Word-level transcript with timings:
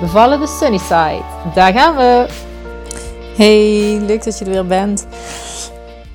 Bevallen 0.00 0.40
de 0.40 0.46
Sunnyside. 0.46 1.22
Daar 1.54 1.72
gaan 1.72 1.96
we. 1.96 2.26
Hey, 3.36 3.98
leuk 4.06 4.24
dat 4.24 4.38
je 4.38 4.44
er 4.44 4.50
weer 4.50 4.66
bent. 4.66 5.06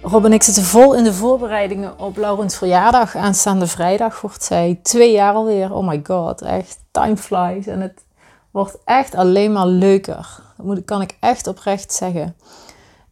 Rob 0.02 0.26
en 0.26 0.34
ik 0.34 0.44
zitten 0.44 0.64
vol 0.64 0.96
in 0.96 1.04
de 1.04 1.14
voorbereidingen 1.14 2.00
op 2.00 2.18
Laurens 2.18 2.58
verjaardag. 2.58 3.16
Aanstaande 3.16 3.68
vrijdag 3.68 4.22
wordt 4.22 4.44
zij 4.44 4.80
twee 4.84 5.12
jaar 5.12 5.34
alweer. 5.34 5.74
Oh 5.74 5.88
my 5.88 6.02
god, 6.04 6.42
echt 6.42 6.80
time 6.92 7.18
flies. 7.18 7.68
En 7.68 7.82
het 7.82 8.04
wordt 8.52 8.78
echt 8.86 9.16
alleen 9.16 9.52
maar 9.52 9.68
leuker. 9.68 10.40
Dat 10.58 10.86
kan 10.86 11.02
ik 11.02 11.18
echt 11.20 11.48
oprecht 11.48 11.94
zeggen. 11.94 12.36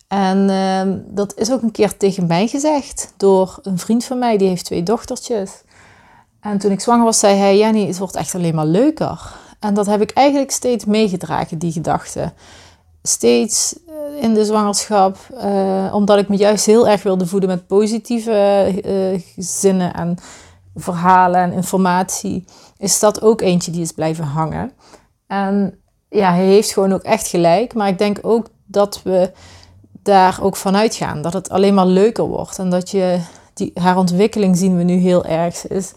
En 0.08 0.50
uh, 0.50 0.96
dat 1.06 1.34
is 1.36 1.52
ook 1.52 1.62
een 1.62 1.72
keer 1.72 1.98
tegen 1.98 2.28
mij 2.28 2.48
gezegd 2.48 3.14
door 3.18 3.60
een 3.64 3.80
vriend 3.80 4.06
van 4.06 4.20
mij, 4.20 4.38
die 4.38 4.48
heeft 4.48 4.66
twee 4.66 4.84
dochtertjes. 4.84 5.52
En 6.42 6.58
toen 6.58 6.72
ik 6.72 6.82
zwanger 6.82 7.06
was, 7.06 7.20
zei 7.20 7.38
hij: 7.38 7.58
Jenny, 7.58 7.88
het 7.88 7.98
wordt 7.98 8.16
echt 8.16 8.36
alleen 8.36 8.56
maar 8.56 8.66
leuker. 8.66 9.42
En 9.64 9.74
dat 9.74 9.86
heb 9.86 10.02
ik 10.02 10.12
eigenlijk 10.12 10.52
steeds 10.52 10.86
meegedragen, 10.86 11.58
die 11.58 11.72
gedachte. 11.72 12.32
Steeds 13.04 13.76
eh, 13.88 14.24
in 14.24 14.34
de 14.34 14.46
zwangerschap, 14.46 15.18
uh, 15.32 15.92
omdat 15.94 16.18
ik 16.18 16.30
me 16.30 16.36
juist 16.36 16.66
heel 16.66 16.88
erg 16.88 17.04
wilde 17.04 17.26
voeden 17.26 17.50
met 17.50 17.68
positieve 17.68 18.68
uh, 18.86 19.22
zinnen 19.38 19.94
en 19.94 20.18
verhalen 20.76 21.42
en 21.42 21.52
informatie, 21.52 22.46
is 22.78 23.00
dat 23.00 23.22
ook 23.22 23.42
eentje 23.42 23.72
die 23.72 23.82
is 23.82 23.92
blijven 23.92 24.24
hangen. 24.24 24.72
En 25.28 25.80
ja, 26.10 26.34
hij 26.34 26.46
heeft 26.46 26.74
gewoon 26.74 26.94
ook 26.94 27.04
echt 27.04 27.28
gelijk, 27.28 27.74
maar 27.74 27.88
ik 27.88 27.98
denk 27.98 28.20
ook 28.22 28.48
dat 28.66 29.02
we 29.04 29.32
daar 30.02 30.40
ook 30.42 30.56
vanuit 30.56 30.96
gaan, 30.96 31.22
dat 31.22 31.34
het 31.34 31.50
alleen 31.50 31.74
maar 31.74 31.86
leuker 31.86 32.24
wordt 32.24 32.60
en 32.60 32.70
dat 32.70 32.92
je 32.92 33.20
die, 33.54 33.72
haar 33.74 33.98
ontwikkeling 33.98 34.58
zien 34.58 34.78
we 34.78 34.84
nu 34.84 34.96
heel 34.96 35.26
erg. 35.26 35.68
is 35.68 35.94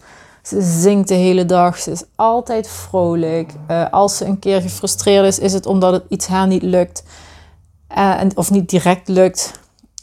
ze 0.47 0.61
zingt 0.61 1.07
de 1.07 1.13
hele 1.13 1.45
dag. 1.45 1.77
Ze 1.77 1.91
is 1.91 2.03
altijd 2.15 2.67
vrolijk. 2.67 3.53
Uh, 3.71 3.89
als 3.91 4.17
ze 4.17 4.25
een 4.25 4.39
keer 4.39 4.61
gefrustreerd 4.61 5.25
is, 5.25 5.39
is 5.39 5.53
het 5.53 5.65
omdat 5.65 5.93
het 5.93 6.03
iets 6.07 6.27
haar 6.27 6.47
niet 6.47 6.61
lukt. 6.61 7.03
Uh, 7.97 8.21
of 8.35 8.51
niet 8.51 8.69
direct 8.69 9.07
lukt. 9.07 9.51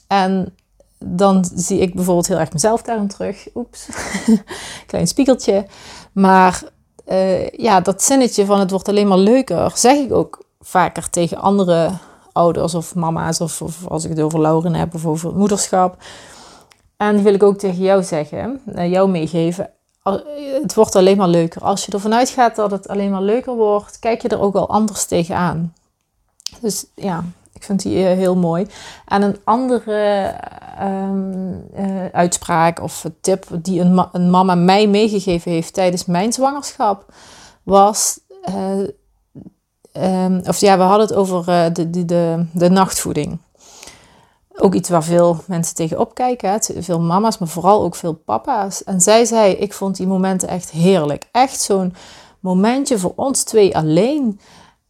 En 0.07 0.55
dan 0.99 1.49
zie 1.55 1.79
ik 1.79 1.95
bijvoorbeeld 1.95 2.27
heel 2.27 2.39
erg 2.39 2.53
mezelf 2.53 2.83
daarin 2.83 3.09
terug. 3.09 3.47
Oeps, 3.55 3.89
klein 4.87 5.07
spiegeltje. 5.07 5.67
Maar 6.13 6.63
uh, 7.09 7.49
ja, 7.49 7.81
dat 7.81 8.03
zinnetje 8.03 8.45
van 8.45 8.61
het 8.61 8.71
wordt 8.71 8.89
alleen 8.89 9.09
maar 9.09 9.19
leuker, 9.19 9.73
zeg 9.75 9.97
ik 9.97 10.13
ook 10.13 10.45
vaker 10.61 11.11
tegen 11.11 11.37
andere 11.37 11.91
ouders 12.33 12.75
of 12.75 12.95
mama's. 12.95 13.41
Of, 13.41 13.63
als 13.89 14.05
ik 14.05 14.11
het 14.11 14.21
over 14.21 14.41
Lauren 14.41 14.75
heb 14.75 14.95
of 14.95 15.07
over 15.07 15.35
moederschap. 15.35 15.97
En 16.97 17.15
die 17.15 17.25
wil 17.25 17.35
ik 17.35 17.43
ook 17.43 17.59
tegen 17.59 17.83
jou 17.83 18.03
zeggen, 18.03 18.61
jou 18.75 19.11
meegeven 19.11 19.74
het 20.63 20.75
wordt 20.75 20.97
alleen 20.97 21.17
maar 21.17 21.29
leuker. 21.29 21.63
Als 21.63 21.87
je 21.87 21.93
ervan 21.93 22.15
uitgaat 22.15 22.57
dat 22.57 22.71
het 22.71 22.89
alleen 22.89 23.11
maar 23.11 23.23
leuker 23.23 23.55
wordt, 23.55 23.99
kijk 23.99 24.23
je 24.23 24.29
er 24.29 24.41
ook 24.41 24.53
wel 24.53 24.69
anders 24.69 25.05
tegenaan. 25.05 25.75
Dus 26.61 26.87
ja, 26.95 27.25
ik 27.53 27.63
vind 27.63 27.83
die 27.83 28.07
eh, 28.07 28.17
heel 28.17 28.37
mooi. 28.37 28.67
En 29.07 29.23
een 29.23 29.37
andere 29.45 30.35
ehm, 30.79 31.53
eh, 31.75 32.07
uitspraak 32.13 32.81
of 32.81 33.05
tip 33.21 33.47
die 33.53 33.81
een, 33.81 34.07
een, 34.13 34.31
mama 34.31 34.55
mij 34.55 34.87
meegegeven 34.87 35.51
heeft 35.51 35.75
tijdens 35.75 36.05
mijn 36.05 36.33
zwangerschap 36.33 37.13
was. 37.63 38.21
Uh, 38.49 40.25
um, 40.25 40.43
of 40.47 40.59
ja, 40.59 40.77
we 40.77 40.83
hadden 40.83 41.07
het 41.07 41.17
over 41.17 41.45
de, 41.75 41.91
de, 41.91 42.05
de, 42.05 42.47
de 42.53 42.69
nachtvoeding 42.71 43.39
ook 44.57 44.75
iets 44.75 44.89
waar 44.89 45.05
veel 45.05 45.37
mensen 45.47 45.75
tegenop 45.75 46.15
kijken. 46.15 46.51
Hè? 46.51 46.83
Veel 46.83 47.01
mama's, 47.01 47.39
maar 47.39 47.49
vooral 47.49 47.83
ook 47.83 47.95
veel 47.95 48.15
papa's. 48.15 48.85
En 48.85 49.01
zij 49.01 49.25
zei, 49.25 49.53
ik 49.53 49.73
vond 49.73 49.97
die 49.97 50.07
momenten 50.07 50.49
echt 50.49 50.71
heerlijk. 50.71 51.29
Echt 51.33 51.61
zo'n 51.61 51.95
momentje 52.41 52.99
voor 52.99 53.13
ons 53.17 53.43
twee 53.43 53.77
alleen. 53.77 54.41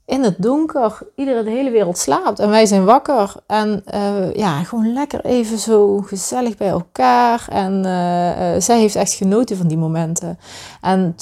In 0.06 0.22
het 0.22 0.34
donker, 0.38 0.98
iedereen, 1.16 1.44
de 1.44 1.50
hele 1.50 1.70
wereld 1.70 1.98
slaapt 1.98 2.38
en 2.38 2.50
wij 2.50 2.66
zijn 2.66 2.84
wakker. 2.84 3.34
En 3.46 3.84
uh, 3.94 4.34
ja, 4.34 4.62
gewoon 4.62 4.92
lekker 4.92 5.24
even 5.24 5.58
zo 5.58 6.00
gezellig 6.00 6.56
bij 6.56 6.68
elkaar. 6.68 7.46
En 7.48 7.72
uh, 7.76 8.60
zij 8.60 8.78
heeft 8.78 8.96
echt 8.96 9.12
genoten 9.12 9.56
van 9.56 9.68
die 9.68 9.78
momenten. 9.78 10.38
En 10.80 11.14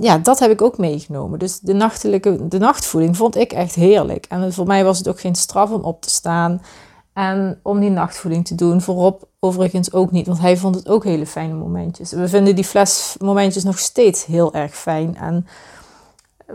ja, 0.00 0.18
dat 0.18 0.38
heb 0.38 0.50
ik 0.50 0.62
ook 0.62 0.78
meegenomen. 0.78 1.38
Dus 1.38 1.60
de, 1.60 1.72
nachtelijke, 1.72 2.48
de 2.48 2.58
nachtvoeding 2.58 3.16
vond 3.16 3.36
ik 3.36 3.52
echt 3.52 3.74
heerlijk. 3.74 4.26
En 4.28 4.52
voor 4.52 4.66
mij 4.66 4.84
was 4.84 4.98
het 4.98 5.08
ook 5.08 5.20
geen 5.20 5.34
straf 5.34 5.70
om 5.70 5.82
op 5.82 6.02
te 6.02 6.10
staan 6.10 6.60
en 7.12 7.60
om 7.62 7.80
die 7.80 7.90
nachtvoeding 7.90 8.46
te 8.46 8.54
doen. 8.54 8.80
Voorop 8.80 9.28
overigens 9.38 9.92
ook 9.92 10.10
niet, 10.10 10.26
want 10.26 10.40
hij 10.40 10.56
vond 10.56 10.74
het 10.74 10.88
ook 10.88 11.04
hele 11.04 11.26
fijne 11.26 11.54
momentjes. 11.54 12.12
We 12.12 12.28
vinden 12.28 12.54
die 12.54 12.64
flesmomentjes 12.64 13.64
nog 13.64 13.78
steeds 13.78 14.24
heel 14.24 14.54
erg 14.54 14.74
fijn. 14.74 15.16
En 15.16 15.46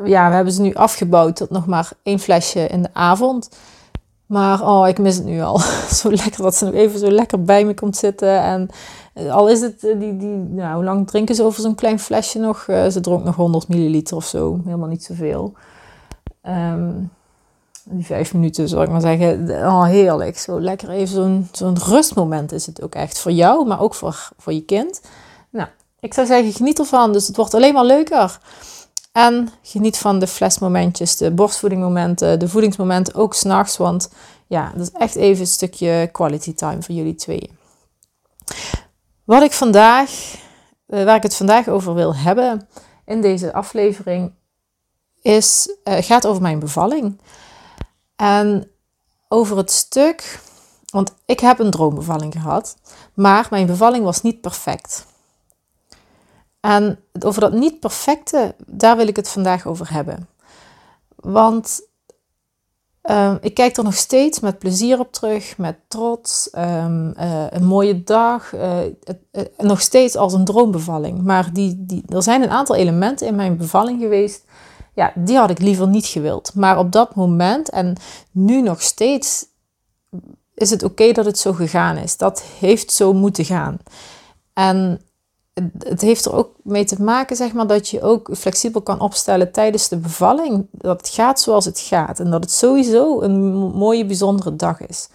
ja, 0.03 0.29
we 0.29 0.35
hebben 0.35 0.53
ze 0.53 0.61
nu 0.61 0.73
afgebouwd 0.73 1.35
tot 1.35 1.49
nog 1.49 1.65
maar 1.65 1.91
één 2.03 2.19
flesje 2.19 2.67
in 2.67 2.81
de 2.81 2.89
avond. 2.93 3.49
Maar 4.25 4.67
oh, 4.67 4.87
ik 4.87 4.97
mis 4.97 5.15
het 5.15 5.25
nu 5.25 5.41
al. 5.41 5.59
zo 6.01 6.11
lekker 6.11 6.41
dat 6.41 6.55
ze 6.55 6.65
nog 6.65 6.73
even 6.73 6.99
zo 6.99 7.11
lekker 7.11 7.43
bij 7.43 7.65
me 7.65 7.73
komt 7.73 7.97
zitten. 7.97 8.41
En 8.41 8.69
eh, 9.13 9.33
al 9.33 9.49
is 9.49 9.61
het, 9.61 9.83
eh, 9.83 9.99
die, 9.99 10.17
die, 10.17 10.37
nou, 10.37 10.75
hoe 10.75 10.83
lang 10.83 11.07
drinken 11.07 11.35
ze 11.35 11.43
over 11.43 11.61
zo'n 11.61 11.75
klein 11.75 11.99
flesje 11.99 12.39
nog? 12.39 12.67
Uh, 12.67 12.87
ze 12.87 12.99
dronk 12.99 13.23
nog 13.23 13.35
100 13.35 13.67
milliliter 13.67 14.15
of 14.15 14.25
zo. 14.25 14.59
Helemaal 14.65 14.89
niet 14.89 15.03
zoveel. 15.03 15.53
Um, 16.47 17.11
die 17.89 18.05
vijf 18.05 18.33
minuten, 18.33 18.69
zal 18.69 18.81
ik 18.81 18.89
maar 18.89 19.01
zeggen. 19.01 19.49
Oh, 19.49 19.85
heerlijk. 19.85 20.37
Zo 20.37 20.61
lekker 20.61 20.89
even 20.89 21.15
zo'n 21.15 21.49
zo'n 21.51 21.79
rustmoment 21.79 22.51
is 22.51 22.65
het 22.65 22.81
ook 22.81 22.95
echt 22.95 23.19
voor 23.19 23.31
jou, 23.31 23.67
maar 23.67 23.79
ook 23.79 23.95
voor, 23.95 24.29
voor 24.37 24.53
je 24.53 24.65
kind. 24.65 25.01
Nou, 25.49 25.67
ik 25.99 26.13
zou 26.13 26.27
zeggen, 26.27 26.53
geniet 26.53 26.79
ervan. 26.79 27.13
Dus 27.13 27.27
het 27.27 27.35
wordt 27.35 27.53
alleen 27.53 27.73
maar 27.73 27.85
leuker. 27.85 28.39
En 29.11 29.49
geniet 29.61 29.97
van 29.97 30.19
de 30.19 30.27
flesmomentjes, 30.27 31.17
de 31.17 31.31
borstvoedingmomenten, 31.31 32.39
de 32.39 32.47
voedingsmomenten, 32.47 33.15
ook 33.15 33.33
s'nachts. 33.33 33.77
Want 33.77 34.09
ja, 34.47 34.71
dat 34.75 34.81
is 34.81 34.91
echt 34.91 35.15
even 35.15 35.41
een 35.41 35.47
stukje 35.47 36.09
quality 36.11 36.53
time 36.53 36.81
voor 36.81 36.95
jullie 36.95 37.15
tweeën. 37.15 37.57
Wat 39.23 39.43
ik 39.43 39.51
vandaag, 39.51 40.35
eh, 40.87 41.03
waar 41.03 41.15
ik 41.15 41.23
het 41.23 41.35
vandaag 41.35 41.67
over 41.67 41.93
wil 41.93 42.15
hebben 42.15 42.67
in 43.05 43.21
deze 43.21 43.53
aflevering, 43.53 44.31
is, 45.21 45.75
uh, 45.83 45.95
gaat 45.99 46.27
over 46.27 46.41
mijn 46.41 46.59
bevalling. 46.59 47.19
En 48.15 48.71
over 49.27 49.57
het 49.57 49.71
stuk, 49.71 50.39
want 50.85 51.13
ik 51.25 51.39
heb 51.39 51.59
een 51.59 51.71
droombevalling 51.71 52.33
gehad, 52.33 52.77
maar 53.13 53.47
mijn 53.49 53.65
bevalling 53.65 54.03
was 54.03 54.21
niet 54.21 54.41
perfect. 54.41 55.05
En 56.59 56.99
over 57.19 57.41
dat 57.41 57.53
niet 57.53 57.79
perfecte, 57.79 58.55
daar 58.65 58.97
wil 58.97 59.07
ik 59.07 59.15
het 59.15 59.29
vandaag 59.29 59.65
over 59.65 59.93
hebben. 59.93 60.27
Want 61.15 61.81
uh, 63.03 63.33
ik 63.41 63.53
kijk 63.53 63.77
er 63.77 63.83
nog 63.83 63.95
steeds 63.95 64.39
met 64.39 64.59
plezier 64.59 64.99
op 64.99 65.11
terug, 65.11 65.57
met 65.57 65.77
trots, 65.87 66.49
um, 66.57 67.13
uh, 67.19 67.45
een 67.49 67.65
mooie 67.65 68.03
dag, 68.03 68.53
uh, 68.53 68.79
nog 69.57 69.81
steeds 69.81 70.15
als 70.15 70.33
een 70.33 70.45
droombevalling. 70.45 71.21
Maar 71.21 71.53
die, 71.53 71.85
die, 71.85 72.03
er 72.07 72.23
zijn 72.23 72.41
een 72.41 72.49
aantal 72.49 72.75
elementen 72.75 73.27
in 73.27 73.35
mijn 73.35 73.57
bevalling 73.57 74.01
geweest 74.01 74.43
ja, 74.95 75.11
die 75.15 75.37
had 75.37 75.49
ik 75.49 75.59
liever 75.59 75.87
niet 75.87 76.05
gewild. 76.05 76.51
Maar 76.53 76.77
op 76.77 76.91
dat 76.91 77.15
moment 77.15 77.69
en 77.69 77.95
nu 78.31 78.61
nog 78.61 78.81
steeds 78.81 79.45
is 80.53 80.69
het 80.69 80.83
oké 80.83 81.11
dat 81.11 81.25
het 81.25 81.39
zo 81.39 81.53
gegaan 81.53 81.97
is. 81.97 82.17
Dat 82.17 82.43
heeft 82.59 82.91
zo 82.91 83.13
moeten 83.13 83.45
gaan. 83.45 83.77
En 84.53 85.01
het 85.77 86.01
heeft 86.01 86.25
er 86.25 86.33
ook 86.33 86.55
mee 86.63 86.85
te 86.85 87.01
maken, 87.01 87.35
zeg 87.35 87.53
maar, 87.53 87.67
dat 87.67 87.89
je 87.89 88.01
ook 88.01 88.29
flexibel 88.37 88.81
kan 88.81 88.99
opstellen 88.99 89.51
tijdens 89.51 89.87
de 89.87 89.97
bevalling. 89.97 90.67
Dat 90.71 90.97
het 90.97 91.09
gaat 91.09 91.39
zoals 91.39 91.65
het 91.65 91.79
gaat. 91.79 92.19
En 92.19 92.31
dat 92.31 92.43
het 92.43 92.51
sowieso 92.51 93.21
een 93.21 93.53
mooie, 93.53 94.05
bijzondere 94.05 94.55
dag 94.55 94.81
is. 94.81 95.09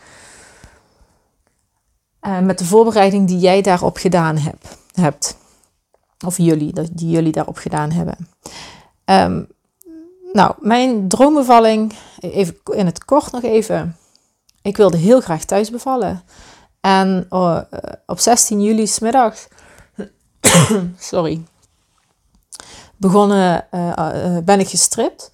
Uh, 2.22 2.40
met 2.40 2.58
de 2.58 2.64
voorbereiding 2.64 3.28
die 3.28 3.38
jij 3.38 3.62
daarop 3.62 3.96
gedaan 3.96 4.36
hebt. 4.36 4.78
hebt. 4.94 5.36
Of 6.26 6.36
jullie, 6.36 6.72
die 6.92 7.10
jullie 7.10 7.32
daarop 7.32 7.56
gedaan 7.56 7.90
hebben. 7.90 8.28
Um, 9.04 9.48
nou, 10.32 10.54
mijn 10.58 11.08
droombevalling, 11.08 11.92
even 12.20 12.56
in 12.64 12.86
het 12.86 13.04
kort 13.04 13.32
nog 13.32 13.42
even. 13.42 13.96
Ik 14.62 14.76
wilde 14.76 14.96
heel 14.96 15.20
graag 15.20 15.44
thuis 15.44 15.70
bevallen. 15.70 16.22
En 16.80 17.26
oh, 17.28 17.60
eh, 17.70 17.92
op 18.06 18.18
16 18.18 18.62
juli 18.62 18.86
smiddags, 18.86 19.48
sorry, 20.98 21.42
begonnen, 22.96 23.66
uh, 23.70 23.92
uh, 23.98 24.38
ben 24.44 24.60
ik 24.60 24.68
gestript. 24.68 25.32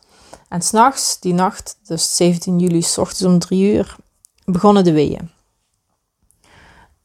En 0.48 0.62
s'nachts, 0.62 1.20
die 1.20 1.34
nacht, 1.34 1.78
dus 1.86 2.16
17 2.16 2.58
juli, 2.58 2.82
s 2.82 2.98
ochtends 2.98 3.22
om 3.22 3.38
drie 3.38 3.72
uur, 3.72 3.96
begonnen 4.44 4.84
de 4.84 4.92
weeën. 4.92 5.30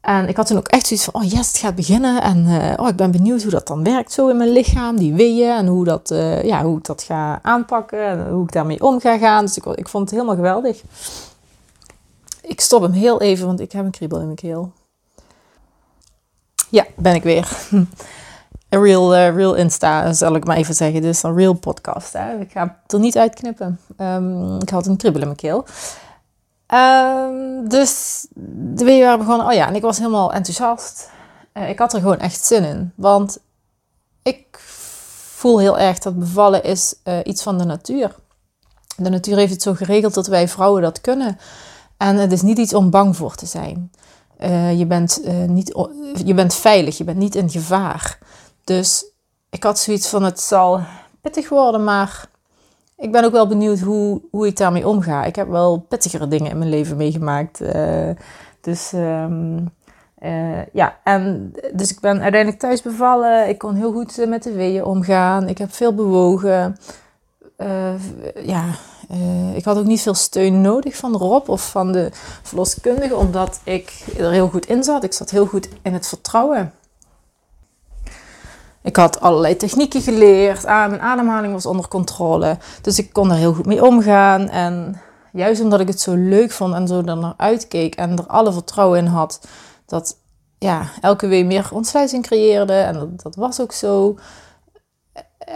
En 0.02 0.28
ik 0.28 0.36
had 0.36 0.46
toen 0.46 0.56
ook 0.56 0.68
echt 0.68 0.86
zoiets 0.86 1.06
van, 1.06 1.22
oh 1.22 1.30
yes, 1.30 1.48
het 1.48 1.56
gaat 1.56 1.74
beginnen. 1.74 2.22
En 2.22 2.46
uh, 2.46 2.72
oh, 2.76 2.88
ik 2.88 2.96
ben 2.96 3.10
benieuwd 3.10 3.42
hoe 3.42 3.50
dat 3.50 3.66
dan 3.66 3.84
werkt 3.84 4.12
zo 4.12 4.28
in 4.28 4.36
mijn 4.36 4.52
lichaam, 4.52 4.96
die 4.96 5.14
weeën. 5.14 5.50
En 5.50 5.66
hoe, 5.66 5.84
dat, 5.84 6.10
uh, 6.10 6.42
ja, 6.42 6.62
hoe 6.62 6.78
ik 6.78 6.84
dat 6.84 7.02
ga 7.02 7.38
aanpakken 7.42 8.06
en 8.06 8.30
hoe 8.30 8.44
ik 8.44 8.52
daarmee 8.52 8.82
om 8.82 9.00
ga 9.00 9.18
gaan. 9.18 9.44
Dus 9.44 9.56
ik, 9.56 9.64
ik 9.64 9.88
vond 9.88 10.04
het 10.04 10.12
helemaal 10.12 10.36
geweldig. 10.36 10.82
Ik 12.40 12.60
stop 12.60 12.82
hem 12.82 12.92
heel 12.92 13.20
even, 13.20 13.46
want 13.46 13.60
ik 13.60 13.72
heb 13.72 13.84
een 13.84 13.90
kriebel 13.90 14.18
in 14.18 14.24
mijn 14.24 14.36
keel. 14.36 14.72
Ja, 16.68 16.86
ben 16.96 17.14
ik 17.14 17.22
weer. 17.22 17.48
Een 18.68 18.82
real, 18.82 19.14
uh, 19.14 19.34
real 19.34 19.54
Insta, 19.54 20.12
zal 20.12 20.34
ik 20.34 20.44
maar 20.44 20.56
even 20.56 20.74
zeggen. 20.74 21.02
Dus 21.02 21.22
een 21.22 21.34
real 21.34 21.52
podcast. 21.52 22.12
Hè? 22.12 22.38
Ik 22.40 22.50
ga 22.50 22.78
het 22.82 22.92
er 22.92 22.98
niet 22.98 23.18
uitknippen. 23.18 23.80
Um, 23.98 24.60
ik 24.60 24.68
had 24.68 24.86
een 24.86 24.96
kriebel 24.96 25.20
in 25.20 25.26
mijn 25.26 25.38
keel. 25.38 25.64
Um, 26.74 27.68
dus 27.68 28.26
de 28.74 28.84
weeën 28.84 29.04
waren 29.04 29.18
begonnen. 29.18 29.46
Oh 29.46 29.52
ja, 29.52 29.66
en 29.66 29.74
ik 29.74 29.82
was 29.82 29.98
helemaal 29.98 30.32
enthousiast. 30.32 31.10
Uh, 31.54 31.68
ik 31.68 31.78
had 31.78 31.92
er 31.92 32.00
gewoon 32.00 32.18
echt 32.18 32.44
zin 32.44 32.64
in. 32.64 32.92
Want 32.94 33.38
ik 34.22 34.58
voel 35.34 35.58
heel 35.58 35.78
erg 35.78 35.98
dat 35.98 36.18
bevallen 36.18 36.62
is 36.62 36.94
uh, 37.04 37.18
iets 37.24 37.42
van 37.42 37.58
de 37.58 37.64
natuur. 37.64 38.14
De 38.96 39.10
natuur 39.10 39.36
heeft 39.36 39.52
het 39.52 39.62
zo 39.62 39.74
geregeld 39.74 40.14
dat 40.14 40.26
wij 40.26 40.48
vrouwen 40.48 40.82
dat 40.82 41.00
kunnen. 41.00 41.38
En 41.96 42.16
het 42.16 42.32
is 42.32 42.42
niet 42.42 42.58
iets 42.58 42.74
om 42.74 42.90
bang 42.90 43.16
voor 43.16 43.34
te 43.34 43.46
zijn. 43.46 43.92
Uh, 44.40 44.78
je, 44.78 44.86
bent, 44.86 45.20
niet, 45.46 45.88
je 46.24 46.34
bent 46.34 46.54
veilig, 46.54 46.98
je 46.98 47.04
bent 47.04 47.18
niet 47.18 47.34
in 47.34 47.50
gevaar. 47.50 48.18
Dus 48.64 49.04
ik 49.50 49.62
had 49.62 49.78
zoiets 49.78 50.08
van: 50.08 50.22
het 50.22 50.40
zal 50.40 50.80
pittig 51.20 51.48
worden, 51.48 51.84
maar 51.84 52.28
ik 53.02 53.12
ben 53.12 53.24
ook 53.24 53.32
wel 53.32 53.46
benieuwd 53.46 53.78
hoe, 53.78 54.20
hoe 54.30 54.46
ik 54.46 54.56
daarmee 54.56 54.88
omga. 54.88 55.24
Ik 55.24 55.36
heb 55.36 55.48
wel 55.48 55.86
pittigere 55.88 56.28
dingen 56.28 56.50
in 56.50 56.58
mijn 56.58 56.70
leven 56.70 56.96
meegemaakt. 56.96 57.60
Uh, 57.60 58.08
dus 58.60 58.92
um, 58.92 59.70
uh, 60.18 60.66
ja, 60.72 60.96
en 61.04 61.52
dus 61.74 61.90
ik 61.90 62.00
ben 62.00 62.20
uiteindelijk 62.20 62.60
thuis 62.60 62.82
bevallen. 62.82 63.48
Ik 63.48 63.58
kon 63.58 63.74
heel 63.74 63.92
goed 63.92 64.26
met 64.28 64.42
de 64.42 64.52
weeën 64.52 64.84
omgaan. 64.84 65.48
Ik 65.48 65.58
heb 65.58 65.72
veel 65.72 65.94
bewogen. 65.94 66.76
Ja, 68.44 68.64
ik 69.54 69.64
had 69.64 69.78
ook 69.78 69.84
niet 69.84 70.00
veel 70.00 70.14
steun 70.14 70.60
nodig 70.60 70.96
van 70.96 71.16
Rob 71.16 71.48
of 71.48 71.70
van 71.70 71.92
de 71.92 72.08
verloskundige, 72.42 73.16
omdat 73.16 73.60
ik 73.64 74.04
er 74.18 74.30
heel 74.30 74.48
goed 74.48 74.66
in 74.66 74.84
zat. 74.84 75.04
Ik 75.04 75.12
zat 75.12 75.30
heel 75.30 75.46
goed 75.46 75.68
in 75.82 75.92
het 75.92 76.06
vertrouwen. 76.08 76.72
Ik 78.82 78.96
had 78.96 79.20
allerlei 79.20 79.56
technieken 79.56 80.00
geleerd. 80.00 80.64
Mijn 80.64 81.00
ademhaling 81.00 81.52
was 81.52 81.66
onder 81.66 81.88
controle. 81.88 82.58
Dus 82.82 82.98
ik 82.98 83.12
kon 83.12 83.30
er 83.30 83.36
heel 83.36 83.54
goed 83.54 83.66
mee 83.66 83.84
omgaan. 83.84 84.48
En 84.48 85.00
juist 85.32 85.60
omdat 85.60 85.80
ik 85.80 85.88
het 85.88 86.00
zo 86.00 86.14
leuk 86.14 86.50
vond 86.50 86.74
en 86.74 86.86
zo 86.86 87.00
naar 87.00 87.34
uitkeek 87.36 87.94
en 87.94 88.10
er 88.18 88.26
alle 88.26 88.52
vertrouwen 88.52 88.98
in 88.98 89.06
had 89.06 89.40
dat 89.86 90.16
ja, 90.58 90.86
elke 91.00 91.26
week 91.26 91.46
meer 91.46 91.68
ontsluiting 91.72 92.22
creëerde. 92.22 92.72
En 92.72 92.94
dat, 92.94 93.22
dat 93.22 93.34
was 93.34 93.60
ook 93.60 93.72
zo. 93.72 94.18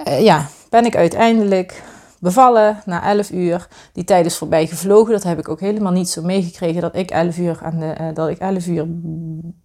Uh, 0.07 0.23
ja, 0.23 0.47
ben 0.71 0.85
ik 0.85 0.97
uiteindelijk 0.97 1.83
bevallen 2.21 2.83
na 2.85 3.03
11 3.03 3.31
uur. 3.31 3.69
Die 3.93 4.05
tijd 4.05 4.27
is 4.27 4.37
voorbij 4.37 4.67
gevlogen. 4.67 5.13
Dat 5.13 5.23
heb 5.23 5.39
ik 5.39 5.49
ook 5.49 5.61
helemaal 5.61 5.93
niet 5.93 6.09
zo 6.09 6.23
meegekregen 6.23 6.81
dat 6.81 6.97
ik 6.97 7.11
11 7.11 7.39
uur, 7.39 7.59
aan 7.63 7.79
de, 7.79 7.95
uh, 8.01 8.15
dat 8.15 8.29
ik 8.29 8.39
11 8.39 8.67
uur 8.67 8.87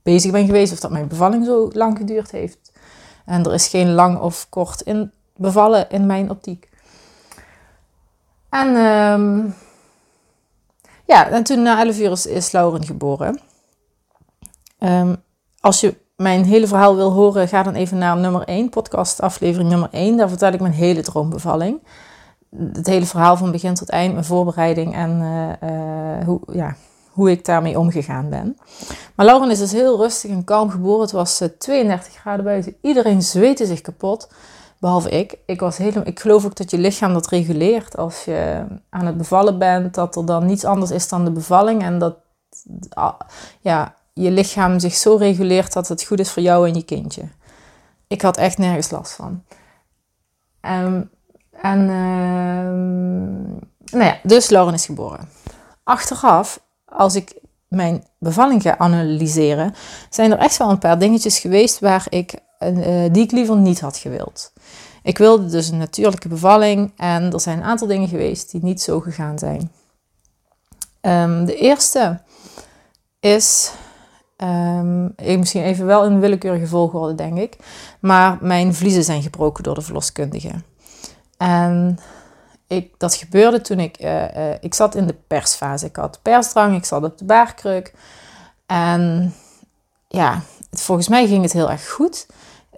bezig 0.03 0.31
ben 0.31 0.45
geweest 0.45 0.73
of 0.73 0.79
dat 0.79 0.91
mijn 0.91 1.07
bevalling 1.07 1.45
zo 1.45 1.69
lang 1.73 1.97
geduurd 1.97 2.31
heeft. 2.31 2.70
En 3.25 3.45
er 3.45 3.53
is 3.53 3.67
geen 3.67 3.93
lang 3.93 4.19
of 4.19 4.49
kort 4.49 4.81
in 4.81 5.11
bevallen 5.35 5.89
in 5.89 6.05
mijn 6.05 6.29
optiek. 6.29 6.69
En 8.49 8.67
um, 8.67 9.55
ja, 11.05 11.29
en 11.29 11.43
toen 11.43 11.61
na 11.61 11.79
11 11.79 11.99
uur 11.99 12.11
is, 12.11 12.25
is 12.25 12.51
Lauren 12.51 12.85
geboren. 12.85 13.39
Um, 14.79 15.15
als 15.59 15.79
je 15.79 15.95
mijn 16.15 16.45
hele 16.45 16.67
verhaal 16.67 16.95
wil 16.95 17.11
horen, 17.11 17.47
ga 17.47 17.63
dan 17.63 17.73
even 17.73 17.97
naar 17.97 18.17
nummer 18.17 18.43
1, 18.43 18.69
podcast 18.69 19.21
aflevering 19.21 19.69
nummer 19.69 19.89
1. 19.91 20.17
Daar 20.17 20.29
vertel 20.29 20.51
ik 20.51 20.59
mijn 20.59 20.73
hele 20.73 21.01
droombevalling. 21.01 21.81
Het 22.73 22.87
hele 22.87 23.05
verhaal 23.05 23.37
van 23.37 23.51
begin 23.51 23.73
tot 23.73 23.89
eind, 23.89 24.13
mijn 24.13 24.25
voorbereiding 24.25 24.95
en 24.95 25.19
uh, 25.21 25.69
uh, 25.69 26.25
hoe, 26.25 26.39
ja, 26.51 26.75
hoe 27.11 27.31
ik 27.31 27.45
daarmee 27.45 27.79
omgegaan 27.79 28.29
ben. 28.29 28.57
Maar 29.15 29.25
Lauren 29.25 29.51
is 29.51 29.59
dus 29.59 29.71
heel 29.71 29.97
rustig 29.97 30.31
en 30.31 30.43
kalm 30.43 30.69
geboren. 30.69 31.01
Het 31.01 31.11
was 31.11 31.43
32 31.57 32.13
eh, 32.13 32.19
graden 32.19 32.45
buiten. 32.45 32.75
Iedereen 32.81 33.21
zweette 33.21 33.65
zich 33.65 33.81
kapot. 33.81 34.29
Behalve 34.79 35.09
ik. 35.09 35.37
Ik, 35.45 35.59
was 35.59 35.77
helemaal, 35.77 36.07
ik 36.07 36.19
geloof 36.19 36.45
ook 36.45 36.55
dat 36.55 36.71
je 36.71 36.77
lichaam 36.77 37.13
dat 37.13 37.27
reguleert. 37.27 37.97
Als 37.97 38.23
je 38.23 38.65
aan 38.89 39.05
het 39.05 39.17
bevallen 39.17 39.59
bent, 39.59 39.93
dat 39.93 40.15
er 40.15 40.25
dan 40.25 40.45
niets 40.45 40.65
anders 40.65 40.91
is 40.91 41.07
dan 41.07 41.25
de 41.25 41.31
bevalling. 41.31 41.83
En 41.83 41.99
dat 41.99 42.15
ah, 42.89 43.19
ja, 43.59 43.95
je 44.13 44.31
lichaam 44.31 44.79
zich 44.79 44.93
zo 44.93 45.15
reguleert 45.15 45.73
dat 45.73 45.87
het 45.87 46.03
goed 46.03 46.19
is 46.19 46.31
voor 46.31 46.43
jou 46.43 46.67
en 46.67 46.73
je 46.73 46.83
kindje. 46.83 47.23
Ik 48.07 48.21
had 48.21 48.37
echt 48.37 48.57
nergens 48.57 48.89
last 48.89 49.13
van. 49.13 49.43
Um, 50.61 51.09
en 51.51 51.79
um, 51.79 53.41
nou 53.91 54.03
ja, 54.03 54.19
dus 54.23 54.49
Lauren 54.49 54.73
is 54.73 54.85
geboren. 54.85 55.29
Achteraf 55.83 56.59
als 56.91 57.15
ik 57.15 57.33
mijn 57.67 58.03
bevalling 58.19 58.61
ga 58.61 58.77
analyseren, 58.77 59.73
zijn 60.09 60.31
er 60.31 60.37
echt 60.37 60.57
wel 60.57 60.69
een 60.69 60.77
paar 60.77 60.99
dingetjes 60.99 61.39
geweest 61.39 61.79
waar 61.79 62.05
ik, 62.09 62.33
uh, 62.59 63.05
die 63.11 63.23
ik 63.23 63.31
liever 63.31 63.57
niet 63.57 63.79
had 63.79 63.97
gewild. 63.97 64.53
Ik 65.03 65.17
wilde 65.17 65.45
dus 65.45 65.67
een 65.69 65.77
natuurlijke 65.77 66.27
bevalling 66.27 66.91
en 66.97 67.33
er 67.33 67.39
zijn 67.39 67.57
een 67.57 67.63
aantal 67.63 67.87
dingen 67.87 68.07
geweest 68.07 68.51
die 68.51 68.63
niet 68.63 68.81
zo 68.81 68.99
gegaan 68.99 69.39
zijn. 69.39 69.71
Um, 71.01 71.45
de 71.45 71.55
eerste 71.55 72.21
is, 73.19 73.71
um, 74.37 75.13
misschien 75.15 75.63
even 75.63 75.85
wel 75.85 76.05
in 76.05 76.19
willekeurige 76.19 76.67
volgorde 76.67 77.15
denk 77.15 77.37
ik, 77.37 77.57
maar 77.99 78.37
mijn 78.41 78.73
vliezen 78.73 79.03
zijn 79.03 79.21
gebroken 79.21 79.63
door 79.63 79.75
de 79.75 79.81
verloskundige. 79.81 80.51
En 81.37 81.99
ik, 82.71 82.93
dat 82.97 83.15
gebeurde 83.15 83.61
toen 83.61 83.79
ik, 83.79 84.01
uh, 84.01 84.21
uh, 84.21 84.53
ik 84.59 84.73
zat 84.73 84.95
in 84.95 85.07
de 85.07 85.15
persfase. 85.27 85.85
Ik 85.85 85.95
had 85.95 86.19
persdrang, 86.21 86.75
ik 86.75 86.85
zat 86.85 87.03
op 87.03 87.17
de 87.17 87.25
baarkruk. 87.25 87.93
En 88.65 89.33
ja, 90.07 90.41
volgens 90.71 91.07
mij 91.07 91.27
ging 91.27 91.43
het 91.43 91.53
heel 91.53 91.69
erg 91.71 91.89
goed. 91.89 92.25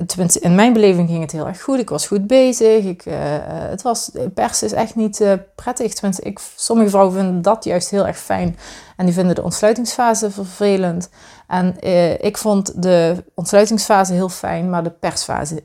Tenminste, 0.06 0.40
in 0.40 0.56
mijn 0.56 0.74
beleving 0.74 1.10
ging 1.10 1.22
het 1.22 1.32
heel 1.32 1.48
erg 1.48 1.62
goed. 1.62 1.80
Ik 1.80 1.90
was 1.90 2.08
goed 2.08 2.28
bezig. 2.28 2.86
Ik, 2.86 3.06
uh, 3.06 3.16
het 3.46 3.82
was, 3.82 4.12
pers 4.34 4.64
is 4.64 4.72
echt 4.72 4.96
niet 4.96 5.26
prettig. 5.56 5.94
Tenminste, 5.94 6.24
ik, 6.24 6.40
sommige 6.56 6.90
vrouwen 6.90 7.14
vinden 7.14 7.42
dat 7.42 7.64
juist 7.64 7.90
heel 7.90 8.08
erg 8.08 8.18
fijn. 8.18 8.58
En 8.98 9.06
die 9.06 9.14
vinden 9.14 9.36
de 9.36 9.44
ontsluitingsfase 9.44 10.32
vervelend. 10.32 11.10
En 11.48 11.80
ik 12.20 12.38
vond 12.38 12.82
de 12.82 13.24
ontsluitingsfase 13.36 14.14
heel 14.14 14.30
fijn, 14.30 14.70
maar 14.70 14.84
de 14.84 14.90
persfase 14.90 15.64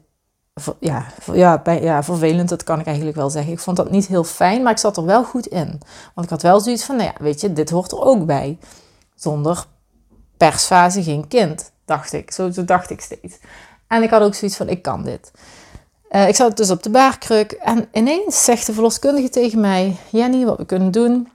ja, 0.80 1.06
ja, 1.32 1.62
ja, 1.80 2.02
vervelend, 2.02 2.48
dat 2.48 2.62
kan 2.64 2.80
ik 2.80 2.86
eigenlijk 2.86 3.16
wel 3.16 3.30
zeggen. 3.30 3.52
Ik 3.52 3.58
vond 3.58 3.76
dat 3.76 3.90
niet 3.90 4.06
heel 4.06 4.24
fijn, 4.24 4.62
maar 4.62 4.72
ik 4.72 4.78
zat 4.78 4.96
er 4.96 5.04
wel 5.04 5.24
goed 5.24 5.46
in. 5.46 5.80
Want 6.14 6.26
ik 6.26 6.30
had 6.30 6.42
wel 6.42 6.60
zoiets 6.60 6.84
van, 6.84 6.96
nou 6.96 7.08
ja, 7.08 7.24
weet 7.24 7.40
je, 7.40 7.52
dit 7.52 7.70
hoort 7.70 7.92
er 7.92 8.00
ook 8.00 8.26
bij. 8.26 8.58
Zonder 9.14 9.64
persfase 10.36 11.02
geen 11.02 11.28
kind, 11.28 11.72
dacht 11.84 12.12
ik. 12.12 12.30
Zo, 12.30 12.50
dacht 12.64 12.90
ik 12.90 13.00
steeds. 13.00 13.38
En 13.86 14.02
ik 14.02 14.10
had 14.10 14.22
ook 14.22 14.34
zoiets 14.34 14.56
van, 14.56 14.68
ik 14.68 14.82
kan 14.82 15.02
dit. 15.02 15.30
Uh, 16.10 16.28
ik 16.28 16.36
zat 16.36 16.56
dus 16.56 16.70
op 16.70 16.82
de 16.82 16.90
baarkruk 16.90 17.52
en 17.52 17.88
ineens 17.92 18.44
zegt 18.44 18.66
de 18.66 18.72
verloskundige 18.72 19.28
tegen 19.28 19.60
mij... 19.60 19.96
Jenny, 20.10 20.44
wat 20.44 20.56
we 20.56 20.66
kunnen 20.66 20.90
doen 20.90 21.28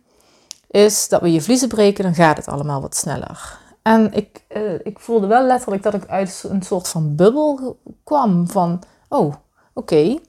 is 0.68 1.08
dat 1.08 1.22
we 1.22 1.32
je 1.32 1.42
vliezen 1.42 1.68
breken, 1.68 2.03
dan 2.03 2.15
gaat 2.15 2.38
het 2.38 2.48
allemaal 2.48 2.82
wat 2.82 2.96
sneller. 2.96 3.60
En 3.82 4.13
ik, 4.13 4.44
uh, 4.58 4.74
ik 4.84 5.00
voelde 5.00 5.27
wel 5.27 5.46
letterlijk 5.46 5.84
dat 5.84 5.94
ik 5.94 6.08
uit 6.08 6.44
een 6.50 6.62
soort 6.62 6.88
van 6.88 7.15
bubbel 7.15 7.77
kwam 8.03 8.48
van 8.48 8.84
oh, 9.13 9.34
oké. 9.74 10.20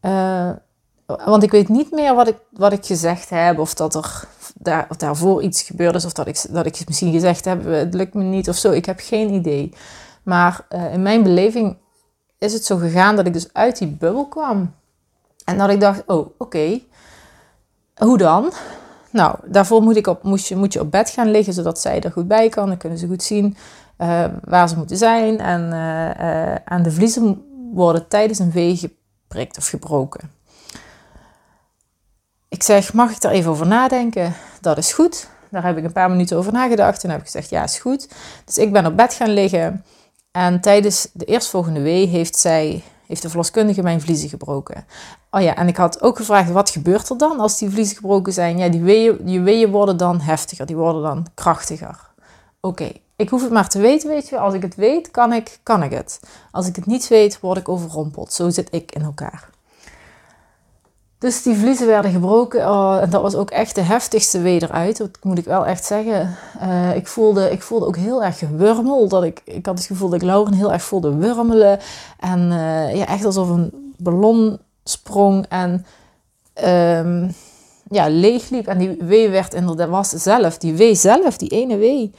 Eh, 0.00 0.50
want 1.06 1.42
ik 1.42 1.50
weet 1.50 1.68
niet 1.68 1.90
meer 1.90 2.14
wat 2.14 2.28
ik, 2.28 2.36
wat 2.50 2.72
ik 2.72 2.86
gezegd 2.86 3.30
heb, 3.30 3.58
of 3.58 3.74
dat 3.74 3.94
er 3.94 4.24
daar, 4.54 4.86
of 4.88 4.96
daarvoor 4.96 5.42
iets 5.42 5.62
gebeurd 5.62 5.94
is, 5.94 6.04
of 6.04 6.12
dat 6.12 6.26
ik, 6.26 6.44
dat 6.50 6.66
ik 6.66 6.86
misschien 6.86 7.12
gezegd 7.12 7.44
heb, 7.44 7.64
het 7.64 7.94
lukt 7.94 8.14
me 8.14 8.22
niet 8.22 8.48
of 8.48 8.56
zo. 8.56 8.70
Ik 8.70 8.84
heb 8.84 9.00
geen 9.02 9.32
idee. 9.32 9.72
Maar 10.22 10.66
uh, 10.70 10.92
in 10.92 11.02
mijn 11.02 11.22
beleving 11.22 11.76
is 12.38 12.52
het 12.52 12.64
zo 12.64 12.76
gegaan 12.76 13.16
dat 13.16 13.26
ik 13.26 13.32
dus 13.32 13.52
uit 13.52 13.78
die 13.78 13.88
bubbel 13.88 14.26
kwam. 14.26 14.74
En 15.44 15.58
dat 15.58 15.70
ik 15.70 15.80
dacht, 15.80 16.02
oh, 16.06 16.30
oké, 16.38 16.80
hoe 17.96 18.18
dan? 18.18 18.52
Nou, 19.10 19.36
daarvoor 19.44 19.82
moet, 19.82 19.96
ik 19.96 20.06
op, 20.06 20.22
je, 20.36 20.56
moet 20.56 20.72
je 20.72 20.80
op 20.80 20.90
bed 20.90 21.10
gaan 21.10 21.30
liggen, 21.30 21.54
zodat 21.54 21.80
zij 21.80 22.00
er 22.00 22.12
goed 22.12 22.28
bij 22.28 22.48
kan. 22.48 22.68
Dan 22.68 22.76
kunnen 22.76 22.98
ze 22.98 23.06
goed 23.06 23.22
zien 23.22 23.56
waar 24.44 24.68
ze 24.68 24.76
moeten 24.76 24.96
zijn. 24.96 25.38
En 25.38 25.72
aan 26.64 26.82
de 26.82 26.90
vliezen 26.90 27.53
worden 27.74 28.08
tijdens 28.08 28.38
een 28.38 28.52
wee 28.52 28.76
geprikt 28.76 29.58
of 29.58 29.68
gebroken. 29.68 30.30
Ik 32.48 32.62
zeg, 32.62 32.92
mag 32.92 33.10
ik 33.10 33.20
daar 33.20 33.32
even 33.32 33.50
over 33.50 33.66
nadenken? 33.66 34.34
Dat 34.60 34.78
is 34.78 34.92
goed. 34.92 35.28
Daar 35.50 35.64
heb 35.64 35.76
ik 35.76 35.84
een 35.84 35.92
paar 35.92 36.10
minuten 36.10 36.36
over 36.36 36.52
nagedacht 36.52 37.04
en 37.04 37.10
heb 37.10 37.18
ik 37.18 37.24
gezegd, 37.24 37.50
ja, 37.50 37.62
is 37.62 37.78
goed. 37.78 38.08
Dus 38.44 38.58
ik 38.58 38.72
ben 38.72 38.86
op 38.86 38.96
bed 38.96 39.14
gaan 39.14 39.30
liggen 39.30 39.84
en 40.30 40.60
tijdens 40.60 41.08
de 41.12 41.24
eerstvolgende 41.24 41.80
wee 41.80 42.06
heeft 42.06 42.36
zij, 42.36 42.66
heeft 42.66 42.84
heeft 43.06 43.22
de 43.22 43.28
verloskundige 43.28 43.82
mijn 43.82 44.00
vliezen 44.00 44.28
gebroken. 44.28 44.86
Oh 45.30 45.40
ja, 45.40 45.56
en 45.56 45.68
ik 45.68 45.76
had 45.76 46.02
ook 46.02 46.16
gevraagd, 46.16 46.50
wat 46.50 46.70
gebeurt 46.70 47.08
er 47.08 47.18
dan 47.18 47.40
als 47.40 47.58
die 47.58 47.70
vliezen 47.70 47.96
gebroken 47.96 48.32
zijn? 48.32 48.58
Ja, 48.58 48.68
die 48.68 48.82
weeën, 48.82 49.18
die 49.20 49.40
weeën 49.40 49.70
worden 49.70 49.96
dan 49.96 50.20
heftiger, 50.20 50.66
die 50.66 50.76
worden 50.76 51.02
dan 51.02 51.26
krachtiger. 51.34 52.10
Oké, 52.60 52.92
ik 53.16 53.28
hoef 53.28 53.42
het 53.42 53.52
maar 53.52 53.68
te 53.68 53.78
weten, 53.78 54.08
weet 54.08 54.28
je. 54.28 54.38
Als 54.38 54.54
ik 54.54 54.62
het 54.62 54.74
weet, 54.74 55.10
kan 55.10 55.32
ik, 55.32 55.58
kan 55.62 55.82
ik 55.82 55.90
het. 55.90 56.20
Als 56.50 56.66
ik 56.66 56.76
het 56.76 56.86
niet 56.86 57.08
weet, 57.08 57.40
word 57.40 57.58
ik 57.58 57.68
overrompeld. 57.68 58.32
Zo 58.32 58.50
zit 58.50 58.68
ik 58.70 58.92
in 58.92 59.02
elkaar. 59.02 59.52
Dus 61.18 61.42
die 61.42 61.56
vliezen 61.56 61.86
werden 61.86 62.10
gebroken. 62.10 62.68
Oh, 62.70 62.98
en 63.00 63.10
dat 63.10 63.22
was 63.22 63.34
ook 63.34 63.50
echt 63.50 63.74
de 63.74 63.80
heftigste 63.80 64.40
wee 64.40 64.62
eruit. 64.62 64.96
Dat 64.96 65.18
moet 65.22 65.38
ik 65.38 65.44
wel 65.44 65.66
echt 65.66 65.84
zeggen. 65.84 66.36
Uh, 66.62 66.96
ik, 66.96 67.06
voelde, 67.06 67.50
ik 67.50 67.62
voelde 67.62 67.86
ook 67.86 67.96
heel 67.96 68.24
erg 68.24 68.38
gewurmel. 68.38 69.08
Dat 69.08 69.24
ik, 69.24 69.42
ik 69.44 69.66
had 69.66 69.78
het 69.78 69.86
gevoel 69.86 70.08
dat 70.08 70.20
ik 70.20 70.26
Lauren 70.26 70.52
heel 70.52 70.72
erg 70.72 70.82
voelde 70.82 71.14
wurmelen. 71.14 71.78
En 72.20 72.40
uh, 72.40 72.94
ja, 72.96 73.06
echt 73.06 73.24
alsof 73.24 73.48
een 73.48 73.92
ballon 73.96 74.58
sprong 74.84 75.46
en 75.48 75.86
um, 76.64 77.34
ja, 77.90 78.08
leegliep. 78.08 78.66
En 78.66 78.78
die 78.78 78.96
wee 79.00 79.28
werd 79.28 79.54
inderdaad, 79.54 79.88
was 79.88 80.08
zelf, 80.08 80.58
die 80.58 80.74
wee 80.74 80.94
zelf, 80.94 81.36
die 81.36 81.50
ene 81.50 81.76
wee, 81.76 82.14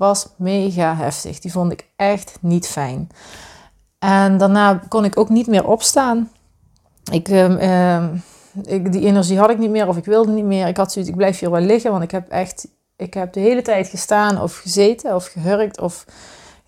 was 0.00 0.28
mega 0.36 0.96
heftig. 0.96 1.38
Die 1.38 1.52
vond 1.52 1.72
ik 1.72 1.88
echt 1.96 2.38
niet 2.40 2.68
fijn. 2.68 3.08
En 3.98 4.38
daarna 4.38 4.80
kon 4.88 5.04
ik 5.04 5.18
ook 5.18 5.28
niet 5.28 5.46
meer 5.46 5.66
opstaan. 5.66 6.30
Ik... 7.12 7.28
Um, 7.28 8.22
ik, 8.64 8.92
die 8.92 9.06
energie 9.06 9.38
had 9.38 9.50
ik 9.50 9.58
niet 9.58 9.70
meer 9.70 9.88
of 9.88 9.96
ik 9.96 10.04
wilde 10.04 10.32
niet 10.32 10.44
meer. 10.44 10.66
Ik 10.66 10.76
had 10.76 10.92
zoiets, 10.92 11.10
ik 11.10 11.16
blijf 11.16 11.38
hier 11.38 11.50
wel 11.50 11.60
liggen, 11.60 11.90
want 11.90 12.02
ik 12.02 12.10
heb 12.10 12.28
echt, 12.28 12.68
ik 12.96 13.14
heb 13.14 13.32
de 13.32 13.40
hele 13.40 13.62
tijd 13.62 13.88
gestaan 13.88 14.42
of 14.42 14.56
gezeten 14.56 15.14
of 15.14 15.26
gehurkt 15.26 15.80
of 15.80 16.04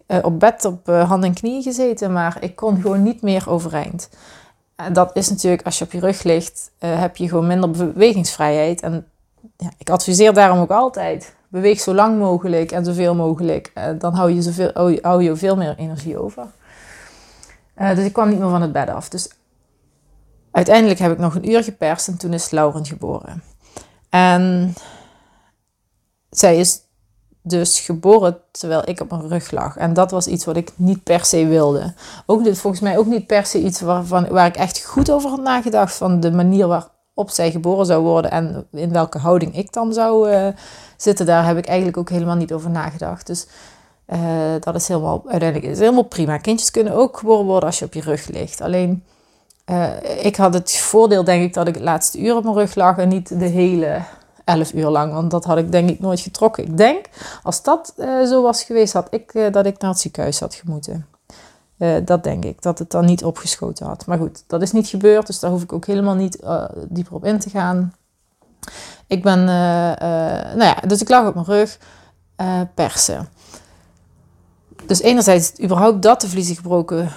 uh, 0.07 0.19
op 0.23 0.41
bed 0.41 0.65
op 0.65 0.89
uh, 0.89 1.09
hand 1.09 1.25
en 1.25 1.35
knie 1.35 1.63
gezeten, 1.63 2.13
maar 2.13 2.37
ik 2.41 2.57
kon 2.57 2.81
gewoon 2.81 3.03
niet 3.03 3.23
meer 3.23 3.51
overeind. 3.51 4.09
En 4.77 4.93
dat 4.93 5.17
is 5.17 5.31
natuurlijk, 5.31 5.63
als 5.63 5.79
je 5.79 5.85
op 5.85 5.93
je 5.93 6.01
rug 6.01 6.23
ligt, 6.23 6.71
uh, 6.81 7.01
heb 7.01 7.17
je 7.17 7.29
gewoon 7.29 7.47
minder 7.47 7.71
bewegingsvrijheid. 7.71 8.81
En 8.81 9.07
ja, 9.57 9.71
ik 9.79 9.91
adviseer 9.91 10.35
daarom 10.35 10.59
ook 10.59 10.71
altijd, 10.71 11.35
beweeg 11.53 11.81
zo 11.81 11.95
lang 11.95 12.19
mogelijk 12.19 12.73
en 12.73 12.85
zoveel 12.85 13.15
mogelijk. 13.15 13.73
dan 13.99 14.15
hou 14.15 14.31
je, 14.31 14.43
zoveel, 14.43 14.99
hou 15.03 15.23
je 15.23 15.37
veel 15.37 15.57
meer 15.57 15.75
energie 15.77 16.19
over. 16.19 16.47
dus 17.75 18.05
ik 18.05 18.13
kwam 18.13 18.29
niet 18.29 18.39
meer 18.39 18.51
van 18.51 18.63
het 18.63 18.73
bed 18.73 18.89
af. 18.89 19.09
Dus 19.09 19.29
Uiteindelijk 20.53 20.99
heb 20.99 21.13
ik 21.13 21.19
nog 21.19 21.35
een 21.35 21.51
uur 21.51 21.65
geperst 21.65 22.09
en 22.09 22.17
toen 22.17 22.33
is 22.33 22.51
Lauren 22.51 22.87
geboren. 22.87 23.43
En 24.09 24.75
zij 26.31 26.59
is 26.59 26.81
dus 27.43 27.81
geboren 27.81 28.41
terwijl 28.51 28.89
ik 28.89 29.01
op 29.01 29.11
mijn 29.11 29.29
rug 29.29 29.51
lag. 29.51 29.77
En 29.77 29.93
dat 29.93 30.11
was 30.11 30.27
iets 30.27 30.45
wat 30.45 30.57
ik 30.57 30.73
niet 30.77 31.03
per 31.03 31.25
se 31.25 31.47
wilde. 31.47 31.95
Ook 32.27 32.45
dit, 32.45 32.59
volgens 32.59 32.83
mij 32.83 32.99
ook 32.99 33.07
niet 33.07 33.27
per 33.27 33.47
se 33.47 33.63
iets 33.63 33.81
waarvan, 33.81 34.29
waar 34.29 34.47
ik 34.47 34.57
echt 34.57 34.85
goed 34.85 35.11
over 35.11 35.31
had 35.31 35.41
nagedacht. 35.41 35.95
Van 35.95 36.21
de 36.21 36.33
manier 36.33 36.67
waarop 36.67 36.92
zij 37.15 37.51
geboren 37.51 37.87
zou 37.87 38.03
worden 38.03 38.31
en 38.31 38.67
in 38.73 38.93
welke 38.93 39.19
houding 39.19 39.57
ik 39.57 39.73
dan 39.73 39.93
zou 39.93 40.31
uh, 40.31 40.47
zitten. 40.97 41.27
Daar 41.27 41.47
heb 41.47 41.57
ik 41.57 41.67
eigenlijk 41.67 41.97
ook 41.97 42.09
helemaal 42.09 42.37
niet 42.37 42.53
over 42.53 42.71
nagedacht. 42.71 43.27
Dus 43.27 43.47
uh, 44.07 44.19
dat 44.61 44.75
is 44.75 44.89
helemaal, 44.89 45.23
uiteindelijk 45.27 45.73
is 45.73 45.79
helemaal 45.79 46.03
prima. 46.03 46.39
Kindjes 46.39 46.71
kunnen 46.71 46.95
ook 46.95 47.19
geboren 47.19 47.45
worden 47.45 47.69
als 47.69 47.79
je 47.79 47.85
op 47.85 47.95
je 47.95 48.01
rug 48.01 48.29
ligt. 48.29 48.61
Alleen 48.61 49.05
uh, 49.67 50.25
ik 50.25 50.37
had 50.37 50.55
het 50.55 50.77
voordeel, 50.77 51.25
denk 51.25 51.43
ik, 51.43 51.55
dat 51.55 51.69
ik 51.69 51.75
het 51.75 51.83
laatste 51.83 52.19
uur 52.19 52.37
op 52.37 52.45
mijn 52.45 52.57
rug 52.57 52.75
lag 52.75 52.99
en 52.99 53.09
niet 53.09 53.39
de 53.39 53.47
hele 53.47 54.03
elf 54.45 54.73
uur 54.73 54.89
lang. 54.89 55.13
Want 55.13 55.31
dat 55.31 55.45
had 55.45 55.59
ik 55.59 55.73
denk 55.73 55.91
ik 55.91 56.01
nooit 56.01 56.21
getrokken. 56.21 56.65
Ik 56.65 56.77
denk, 56.77 57.07
als 57.43 57.63
dat 57.63 57.95
zo 58.27 58.43
was 58.43 58.63
geweest, 58.63 58.93
had 58.93 59.07
ik 59.11 59.53
dat 59.53 59.67
ik 59.67 59.79
naar 59.79 59.91
het 59.91 60.01
ziekenhuis 60.01 60.41
had 60.41 60.55
gemoeten. 60.55 61.12
Dat 62.05 62.25
denk 62.25 62.45
ik, 62.45 62.63
dat 62.63 62.79
het 62.79 62.91
dan 62.91 63.05
niet 63.05 63.25
opgeschoten 63.25 63.87
had. 63.87 64.07
Maar 64.07 64.19
goed, 64.19 64.45
dat 64.47 64.63
is 64.63 64.73
niet 64.73 64.87
gebeurd, 64.87 65.27
dus 65.27 65.39
daar 65.39 65.51
hoef 65.51 65.63
ik 65.63 65.73
ook 65.73 65.87
helemaal 65.87 66.15
niet 66.15 66.39
dieper 66.89 67.15
op 67.15 67.25
in 67.25 67.39
te 67.39 67.51
gaan. 67.51 67.95
Ik 69.07 69.23
ben, 69.23 69.45
nou 69.45 70.65
ja, 70.65 70.75
dus 70.87 71.01
ik 71.01 71.09
lag 71.09 71.27
op 71.27 71.35
mijn 71.35 71.47
rug, 71.47 71.79
persen. 72.75 73.29
Dus 74.87 75.01
enerzijds 75.01 75.61
überhaupt 75.63 76.03
dat 76.03 76.21
de 76.21 76.29
vliezen 76.29 76.57
gebroken 76.57 77.09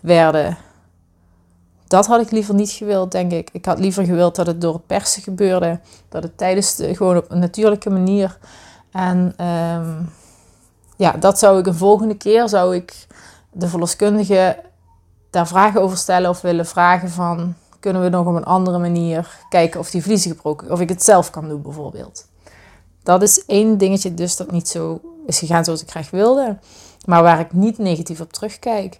werden, 0.00 0.56
dat 1.88 2.06
had 2.06 2.20
ik 2.20 2.30
liever 2.30 2.54
niet 2.54 2.70
gewild, 2.70 3.12
denk 3.12 3.32
ik. 3.32 3.48
Ik 3.52 3.64
had 3.64 3.78
liever 3.78 4.04
gewild 4.04 4.36
dat 4.36 4.46
het 4.46 4.60
door 4.60 4.72
het 4.72 4.86
persen 4.86 5.22
gebeurde. 5.22 5.80
Dat 6.08 6.22
het 6.22 6.38
tijdens 6.38 6.76
de, 6.76 6.96
gewoon 6.96 7.16
op 7.16 7.30
een 7.30 7.38
natuurlijke 7.38 7.90
manier. 7.90 8.38
En 8.92 9.32
ehm, 9.36 10.02
ja, 10.96 11.12
dat 11.12 11.38
zou 11.38 11.58
ik 11.58 11.66
een 11.66 11.74
volgende 11.74 12.16
keer, 12.16 12.48
zou 12.48 12.74
ik 12.74 13.06
de 13.52 13.68
verloskundige 13.68 14.56
daar 15.30 15.48
vragen 15.48 15.80
over 15.80 15.96
stellen 15.96 16.30
of 16.30 16.40
willen 16.40 16.66
vragen 16.66 17.10
van... 17.10 17.54
Kunnen 17.80 18.02
we 18.02 18.08
nog 18.08 18.26
op 18.26 18.34
een 18.34 18.44
andere 18.44 18.78
manier 18.78 19.38
kijken 19.48 19.80
of 19.80 19.90
die 19.90 20.02
vliezen 20.02 20.30
gebroken... 20.30 20.70
Of 20.70 20.80
ik 20.80 20.88
het 20.88 21.02
zelf 21.02 21.30
kan 21.30 21.48
doen 21.48 21.62
bijvoorbeeld. 21.62 22.26
Dat 23.02 23.22
is 23.22 23.44
één 23.44 23.78
dingetje 23.78 24.14
dus 24.14 24.36
dat 24.36 24.50
niet 24.50 24.68
zo 24.68 25.00
is 25.26 25.38
gegaan 25.38 25.64
zoals 25.64 25.82
ik 25.82 25.90
graag 25.90 26.10
wilde. 26.10 26.58
Maar 27.04 27.22
waar 27.22 27.40
ik 27.40 27.52
niet 27.52 27.78
negatief 27.78 28.20
op 28.20 28.32
terugkijk. 28.32 28.98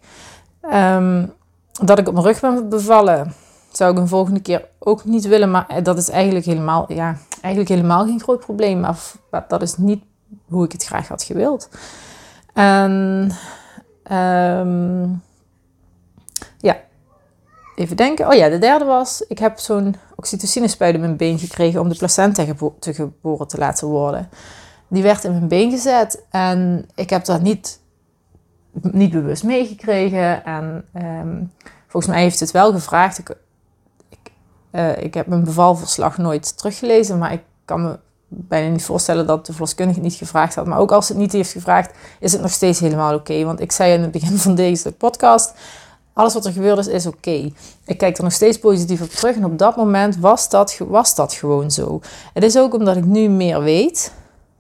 Um, 0.73 1.33
dat 1.73 1.99
ik 1.99 2.09
op 2.09 2.15
mijn 2.15 2.27
rug 2.27 2.41
ben 2.41 2.69
bevallen, 2.69 3.35
zou 3.73 3.93
ik 3.93 3.99
een 3.99 4.09
volgende 4.09 4.41
keer 4.41 4.65
ook 4.79 5.05
niet 5.05 5.27
willen. 5.27 5.51
Maar 5.51 5.83
dat 5.83 5.99
is 5.99 6.09
eigenlijk 6.09 6.47
helemaal, 6.47 6.93
ja, 6.93 7.17
eigenlijk 7.41 7.75
helemaal 7.75 8.05
geen 8.05 8.21
groot 8.21 8.41
probleem. 8.41 8.81
Maar 8.81 9.45
dat 9.49 9.63
is 9.63 9.77
niet 9.77 10.03
hoe 10.49 10.65
ik 10.65 10.73
het 10.73 10.85
graag 10.85 11.09
had 11.09 11.23
gewild. 11.23 11.69
En 12.55 13.31
um, 14.13 15.23
ja, 16.59 16.77
even 17.75 17.97
denken. 17.97 18.27
Oh 18.29 18.35
ja, 18.35 18.49
de 18.49 18.59
derde 18.59 18.85
was, 18.85 19.25
ik 19.29 19.39
heb 19.39 19.59
zo'n 19.59 19.97
oxytocinespuit 20.17 20.95
in 20.95 21.01
mijn 21.01 21.17
been 21.17 21.39
gekregen 21.39 21.81
om 21.81 21.89
de 21.89 21.97
placenta 21.97 22.45
te 22.79 22.95
geboren 22.95 23.49
te 23.49 23.59
laten 23.59 23.89
worden. 23.89 24.29
Die 24.89 25.03
werd 25.03 25.25
in 25.25 25.33
mijn 25.33 25.49
been 25.49 25.71
gezet 25.71 26.25
en 26.31 26.89
ik 26.95 27.11
heb 27.11 27.25
dat 27.25 27.41
niet 27.41 27.81
niet 28.83 29.11
bewust 29.11 29.45
meegekregen. 29.45 30.45
En 30.45 30.85
um, 30.95 31.53
volgens 31.87 32.13
mij 32.13 32.23
heeft 32.23 32.41
het 32.41 32.51
wel 32.51 32.73
gevraagd. 32.73 33.19
Ik, 33.19 33.37
ik, 34.09 34.33
uh, 34.73 35.03
ik 35.03 35.15
heb 35.15 35.27
mijn 35.27 35.45
bevalverslag 35.45 36.19
nooit 36.19 36.59
teruggelezen, 36.59 37.19
maar 37.19 37.33
ik 37.33 37.43
kan 37.65 37.83
me 37.83 37.99
bijna 38.29 38.71
niet 38.71 38.85
voorstellen 38.85 39.27
dat 39.27 39.47
de 39.47 39.53
verloskundige 39.53 40.01
niet 40.01 40.15
gevraagd 40.15 40.55
had. 40.55 40.67
Maar 40.67 40.79
ook 40.79 40.93
als 40.93 41.09
het 41.09 41.17
niet 41.17 41.33
heeft 41.33 41.53
gevraagd, 41.53 41.95
is 42.21 42.33
het 42.33 42.41
nog 42.41 42.51
steeds 42.51 42.81
helemaal 42.81 43.15
oké. 43.15 43.45
Want 43.45 43.61
ik 43.61 43.73
zei 43.73 43.93
in 43.93 44.03
het 44.03 44.11
begin 44.11 44.37
van 44.39 44.55
deze 44.55 44.93
podcast, 44.93 45.55
alles 46.13 46.35
wat 46.35 46.47
er 46.47 46.53
gebeurd 46.53 46.79
is, 46.79 46.87
is 46.87 47.07
oké. 47.07 47.51
Ik 47.85 47.99
kijk 47.99 48.17
er 48.17 48.25
nog 48.25 48.33
steeds 48.33 48.59
positief 48.59 49.03
op 49.03 49.09
terug. 49.09 49.37
En 49.37 49.45
op 49.45 49.59
dat 49.59 49.77
moment 49.77 50.17
was 50.17 50.49
dat, 50.49 50.79
was 50.89 51.15
dat 51.15 51.33
gewoon 51.33 51.71
zo. 51.71 52.01
Het 52.35 52.43
is 52.43 52.59
ook 52.59 52.75
omdat 52.75 52.97
ik 52.97 53.05
nu 53.05 53.29
meer 53.29 53.63
weet, 53.63 54.13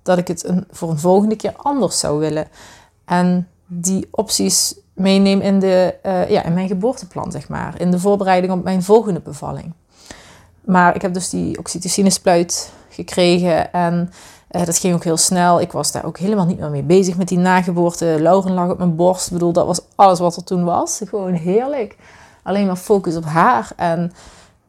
dat 0.02 0.18
ik 0.18 0.28
het 0.28 0.44
een, 0.44 0.66
voor 0.70 0.90
een 0.90 0.98
volgende 0.98 1.36
keer 1.36 1.52
anders 1.56 1.98
zou 1.98 2.18
willen. 2.18 2.48
En 3.04 3.48
die 3.66 4.08
opties 4.10 4.74
meeneem 4.94 5.40
in, 5.40 5.58
de, 5.58 5.94
uh, 6.06 6.30
ja, 6.30 6.44
in 6.44 6.54
mijn 6.54 6.68
geboorteplan, 6.68 7.32
zeg 7.32 7.48
maar. 7.48 7.80
In 7.80 7.90
de 7.90 7.98
voorbereiding 7.98 8.52
op 8.52 8.64
mijn 8.64 8.82
volgende 8.82 9.20
bevalling. 9.20 9.72
Maar 10.60 10.94
ik 10.94 11.02
heb 11.02 11.14
dus 11.14 11.28
die 11.28 11.58
oxytocinespuit 11.58 12.72
gekregen 13.04 13.72
en 13.72 14.10
uh, 14.50 14.64
dat 14.64 14.78
ging 14.78 14.94
ook 14.94 15.04
heel 15.04 15.16
snel. 15.16 15.60
Ik 15.60 15.72
was 15.72 15.92
daar 15.92 16.04
ook 16.04 16.18
helemaal 16.18 16.46
niet 16.46 16.58
meer 16.58 16.70
mee 16.70 16.82
bezig 16.82 17.16
met 17.16 17.28
die 17.28 17.38
nageboorte. 17.38 18.16
Lauren 18.20 18.52
lag 18.52 18.70
op 18.70 18.78
mijn 18.78 18.96
borst. 18.96 19.26
Ik 19.26 19.32
bedoel, 19.32 19.52
dat 19.52 19.66
was 19.66 19.80
alles 19.94 20.18
wat 20.18 20.36
er 20.36 20.44
toen 20.44 20.64
was. 20.64 21.00
Gewoon 21.04 21.32
heerlijk. 21.32 21.96
Alleen 22.42 22.66
maar 22.66 22.76
focus 22.76 23.16
op 23.16 23.24
haar. 23.24 23.72
En 23.76 24.12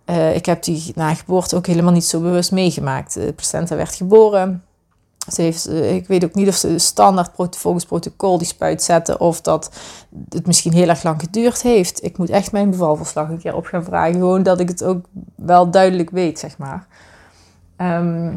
uh, 0.05 0.35
ik 0.35 0.45
heb 0.45 0.63
die 0.63 0.91
nageboorte 0.95 1.55
ook 1.55 1.67
helemaal 1.67 1.93
niet 1.93 2.05
zo 2.05 2.19
bewust 2.19 2.51
meegemaakt. 2.51 3.13
De 3.13 3.33
placenta 3.33 3.75
werd 3.75 3.95
geboren. 3.95 4.63
Ze 5.31 5.41
heeft, 5.41 5.65
eh, 5.65 5.95
ik 5.95 6.07
weet 6.07 6.23
ook 6.23 6.33
niet 6.33 6.47
of 6.47 6.55
ze 6.55 6.77
standaard 6.77 7.31
volgens 7.49 7.85
protocol 7.85 8.37
die 8.37 8.47
spuit 8.47 8.83
zetten 8.83 9.19
of 9.19 9.41
dat 9.41 9.71
het 10.29 10.47
misschien 10.47 10.73
heel 10.73 10.87
erg 10.87 11.03
lang 11.03 11.19
geduurd 11.19 11.61
heeft. 11.61 12.03
Ik 12.03 12.17
moet 12.17 12.29
echt 12.29 12.51
mijn 12.51 12.69
bevalverslag 12.69 13.29
een 13.29 13.39
keer 13.39 13.55
op 13.55 13.65
gaan 13.65 13.83
vragen. 13.83 14.13
Gewoon 14.13 14.43
dat 14.43 14.59
ik 14.59 14.67
het 14.67 14.83
ook 14.83 15.05
wel 15.35 15.71
duidelijk 15.71 16.09
weet, 16.09 16.39
zeg 16.39 16.57
maar. 16.57 16.87
Ehm, 17.79 18.31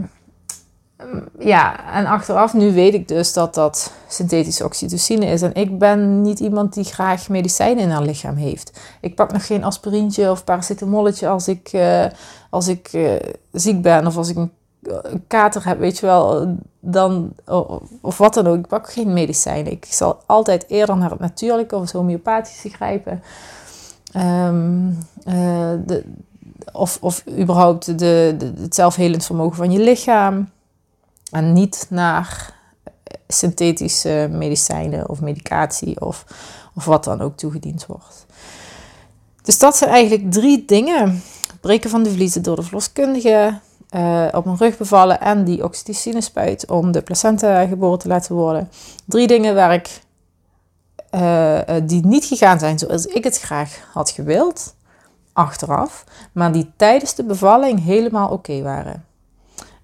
ja, 1.38 1.92
en 1.92 2.06
achteraf 2.06 2.54
nu 2.54 2.72
weet 2.72 2.94
ik 2.94 3.08
dus 3.08 3.32
dat 3.32 3.54
dat 3.54 3.92
synthetische 4.08 4.64
oxytocine 4.64 5.26
is. 5.26 5.42
En 5.42 5.54
ik 5.54 5.78
ben 5.78 6.22
niet 6.22 6.40
iemand 6.40 6.74
die 6.74 6.84
graag 6.84 7.28
medicijnen 7.28 7.82
in 7.82 7.90
haar 7.90 8.02
lichaam 8.02 8.36
heeft. 8.36 8.80
Ik 9.00 9.14
pak 9.14 9.32
nog 9.32 9.46
geen 9.46 9.64
aspirintje 9.64 10.30
of 10.30 10.44
paracetamolletje 10.44 11.28
als 11.28 11.48
ik, 11.48 11.72
uh, 11.72 12.04
als 12.50 12.68
ik 12.68 12.92
uh, 12.92 13.12
ziek 13.52 13.82
ben 13.82 14.06
of 14.06 14.16
als 14.16 14.28
ik 14.28 14.36
een 14.36 14.52
een 14.82 15.24
kater 15.26 15.66
heb, 15.66 15.78
weet 15.78 15.98
je 15.98 16.06
wel, 16.06 16.56
dan, 16.80 17.32
of 18.00 18.18
wat 18.18 18.34
dan 18.34 18.46
ook. 18.46 18.56
Ik 18.56 18.66
pak 18.66 18.92
geen 18.92 19.12
medicijnen. 19.12 19.72
Ik 19.72 19.84
zal 19.84 20.22
altijd 20.26 20.64
eerder 20.68 20.96
naar 20.96 21.10
het 21.10 21.18
natuurlijke 21.18 21.74
of 21.74 21.82
het 21.82 21.92
homeopathische 21.92 22.68
grijpen. 22.68 23.22
Um, 24.16 24.98
de, 25.86 26.04
of, 26.72 26.98
of 27.00 27.24
überhaupt 27.38 27.86
de, 27.98 28.34
de, 28.38 28.52
het 28.56 28.74
zelfhelend 28.74 29.24
vermogen 29.24 29.56
van 29.56 29.70
je 29.70 29.78
lichaam. 29.78 30.50
En 31.30 31.52
niet 31.52 31.86
naar 31.90 32.54
synthetische 33.28 34.28
medicijnen 34.30 35.08
of 35.08 35.20
medicatie 35.20 36.00
of, 36.00 36.24
of 36.74 36.84
wat 36.84 37.04
dan 37.04 37.20
ook 37.20 37.36
toegediend 37.36 37.86
wordt. 37.86 38.26
Dus 39.42 39.58
dat 39.58 39.76
zijn 39.76 39.90
eigenlijk 39.90 40.32
drie 40.32 40.64
dingen. 40.64 41.22
Breken 41.60 41.90
van 41.90 42.02
de 42.02 42.10
vliezen 42.10 42.42
door 42.42 42.56
de 42.56 42.62
verloskundige, 42.62 43.58
uh, 43.94 44.26
op 44.32 44.44
mijn 44.44 44.56
rug 44.56 44.76
bevallen 44.76 45.20
en 45.20 45.44
die 45.44 45.64
oxytocine-spuit 45.64 46.70
om 46.70 46.92
de 46.92 47.02
placenta 47.02 47.66
geboren 47.66 47.98
te 47.98 48.08
laten 48.08 48.34
worden. 48.34 48.70
Drie 49.04 49.26
dingen 49.26 49.54
waar 49.54 49.74
ik, 49.74 50.00
uh, 51.10 51.58
die 51.82 52.06
niet 52.06 52.24
gegaan 52.24 52.58
zijn 52.58 52.78
zoals 52.78 53.06
ik 53.06 53.24
het 53.24 53.38
graag 53.38 53.88
had 53.92 54.10
gewild, 54.10 54.74
achteraf, 55.32 56.04
maar 56.32 56.52
die 56.52 56.72
tijdens 56.76 57.14
de 57.14 57.24
bevalling 57.24 57.84
helemaal 57.84 58.28
oké 58.28 58.62
waren. 58.62 59.04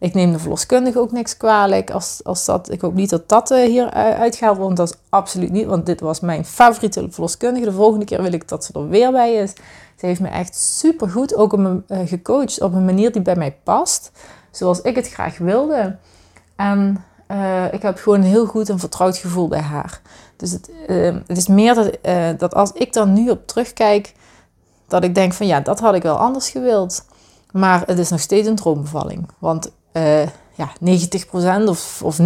Ik 0.01 0.15
neem 0.15 0.33
de 0.33 0.39
verloskundige 0.39 0.99
ook 0.99 1.13
niks 1.13 1.37
kwalijk. 1.37 1.91
Als, 1.91 2.21
als 2.25 2.45
dat, 2.45 2.71
ik 2.71 2.81
hoop 2.81 2.95
niet 2.95 3.11
dat 3.11 3.29
dat 3.29 3.51
uh, 3.51 3.65
hier 3.65 3.91
uitgehaald 3.91 4.57
wordt. 4.57 4.77
Dat 4.77 4.89
is 4.89 4.99
absoluut 5.09 5.51
niet, 5.51 5.67
want 5.67 5.87
dit 5.87 6.01
was 6.01 6.21
mijn 6.21 6.45
favoriete 6.45 7.07
verloskundige. 7.11 7.65
De 7.65 7.73
volgende 7.73 8.05
keer 8.05 8.23
wil 8.23 8.33
ik 8.33 8.49
dat 8.49 8.65
ze 8.65 8.73
er 8.73 8.89
weer 8.89 9.13
bij 9.13 9.35
is. 9.35 9.53
Ze 9.97 10.07
heeft 10.07 10.21
me 10.21 10.29
echt 10.29 10.57
super 10.57 11.11
goed 11.11 11.35
ook 11.35 11.53
op 11.53 11.59
me, 11.59 11.83
uh, 11.89 11.99
gecoacht 12.05 12.61
op 12.61 12.75
een 12.75 12.85
manier 12.85 13.13
die 13.13 13.23
bij 13.23 13.37
mij 13.37 13.57
past. 13.63 14.11
Zoals 14.51 14.81
ik 14.81 14.97
het 14.97 15.09
graag 15.09 15.39
wilde. 15.39 15.97
En 16.57 17.05
uh, 17.29 17.73
ik 17.73 17.83
heb 17.83 17.99
gewoon 17.99 18.19
een 18.19 18.27
heel 18.27 18.47
goed 18.47 18.69
en 18.69 18.79
vertrouwd 18.79 19.17
gevoel 19.17 19.49
bij 19.49 19.61
haar. 19.61 20.01
Dus 20.37 20.51
het, 20.51 20.71
het 21.27 21.37
is 21.37 21.49
meer 21.49 21.75
dat, 21.75 21.99
dat 22.39 22.55
als 22.55 22.73
ik 22.73 22.93
dan 22.93 23.13
nu 23.13 23.31
op 23.31 23.47
terugkijk, 23.47 24.15
dat 24.89 25.05
ik 25.05 25.15
denk 25.15 25.33
van 25.33 25.47
ja, 25.47 25.61
dat 25.61 25.81
had 25.81 25.95
ik 25.95 26.03
wel 26.03 26.17
anders 26.17 26.51
gewild. 26.51 27.05
Maar 27.53 27.83
het 27.87 27.99
is 27.99 28.11
nog 28.11 28.21
steeds 28.21 28.49
een 28.49 28.57
droombevalling. 28.57 29.29
Want 29.39 29.71
uh, 29.93 30.23
ja, 30.55 30.73
90% 31.65 31.69
of, 31.69 32.03
of 32.03 32.19
99% 32.19 32.23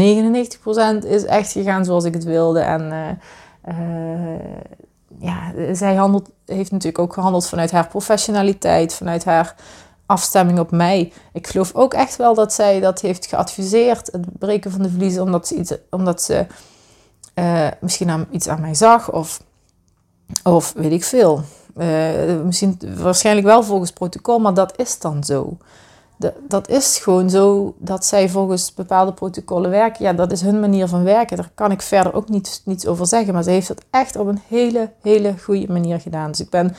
is 1.04 1.24
echt 1.24 1.52
gegaan 1.52 1.84
zoals 1.84 2.04
ik 2.04 2.14
het 2.14 2.24
wilde. 2.24 2.60
En 2.60 2.82
uh, 2.82 3.78
uh, 3.78 4.38
ja, 5.18 5.52
zij 5.72 5.94
handelt, 5.94 6.30
heeft 6.46 6.70
natuurlijk 6.70 6.98
ook 6.98 7.12
gehandeld 7.12 7.48
vanuit 7.48 7.70
haar 7.70 7.86
professionaliteit, 7.88 8.94
vanuit 8.94 9.24
haar 9.24 9.54
afstemming 10.06 10.58
op 10.58 10.70
mij. 10.70 11.12
Ik 11.32 11.46
geloof 11.46 11.74
ook 11.74 11.94
echt 11.94 12.16
wel 12.16 12.34
dat 12.34 12.52
zij 12.52 12.80
dat 12.80 13.00
heeft 13.00 13.26
geadviseerd, 13.26 14.08
het 14.12 14.38
breken 14.38 14.70
van 14.70 14.82
de 14.82 14.90
vliezen, 14.90 15.22
omdat 15.22 15.46
ze, 15.46 15.54
iets, 15.54 15.74
omdat 15.90 16.22
ze 16.22 16.46
misschien 17.80 18.10
aan, 18.10 18.26
iets 18.30 18.48
aan 18.48 18.60
mij 18.60 18.74
zag 18.74 19.12
of, 19.12 19.42
of 20.44 20.72
weet 20.76 20.92
ik 20.92 21.04
veel. 21.04 21.42
Misschien 22.44 22.78
waarschijnlijk 22.96 23.46
wel 23.46 23.62
volgens 23.62 23.90
protocol, 23.90 24.38
maar 24.38 24.54
dat 24.54 24.78
is 24.78 24.98
dan 24.98 25.24
zo 25.24 25.56
dat 26.48 26.68
is 26.68 26.98
gewoon 26.98 27.30
zo 27.30 27.74
dat 27.78 28.04
zij 28.04 28.28
volgens 28.28 28.74
bepaalde 28.74 29.12
protocollen 29.12 29.70
werken. 29.70 30.04
Ja, 30.04 30.12
dat 30.12 30.32
is 30.32 30.40
hun 30.40 30.60
manier 30.60 30.88
van 30.88 31.02
werken. 31.02 31.36
Daar 31.36 31.50
kan 31.54 31.70
ik 31.70 31.82
verder 31.82 32.14
ook 32.14 32.28
niets, 32.28 32.62
niets 32.64 32.86
over 32.86 33.06
zeggen. 33.06 33.34
Maar 33.34 33.42
ze 33.42 33.50
heeft 33.50 33.68
dat 33.68 33.84
echt 33.90 34.16
op 34.16 34.26
een 34.26 34.40
hele, 34.48 34.92
hele 35.02 35.34
goede 35.42 35.72
manier 35.72 36.00
gedaan. 36.00 36.30
Dus 36.30 36.40
ik 36.40 36.50
ben 36.50 36.74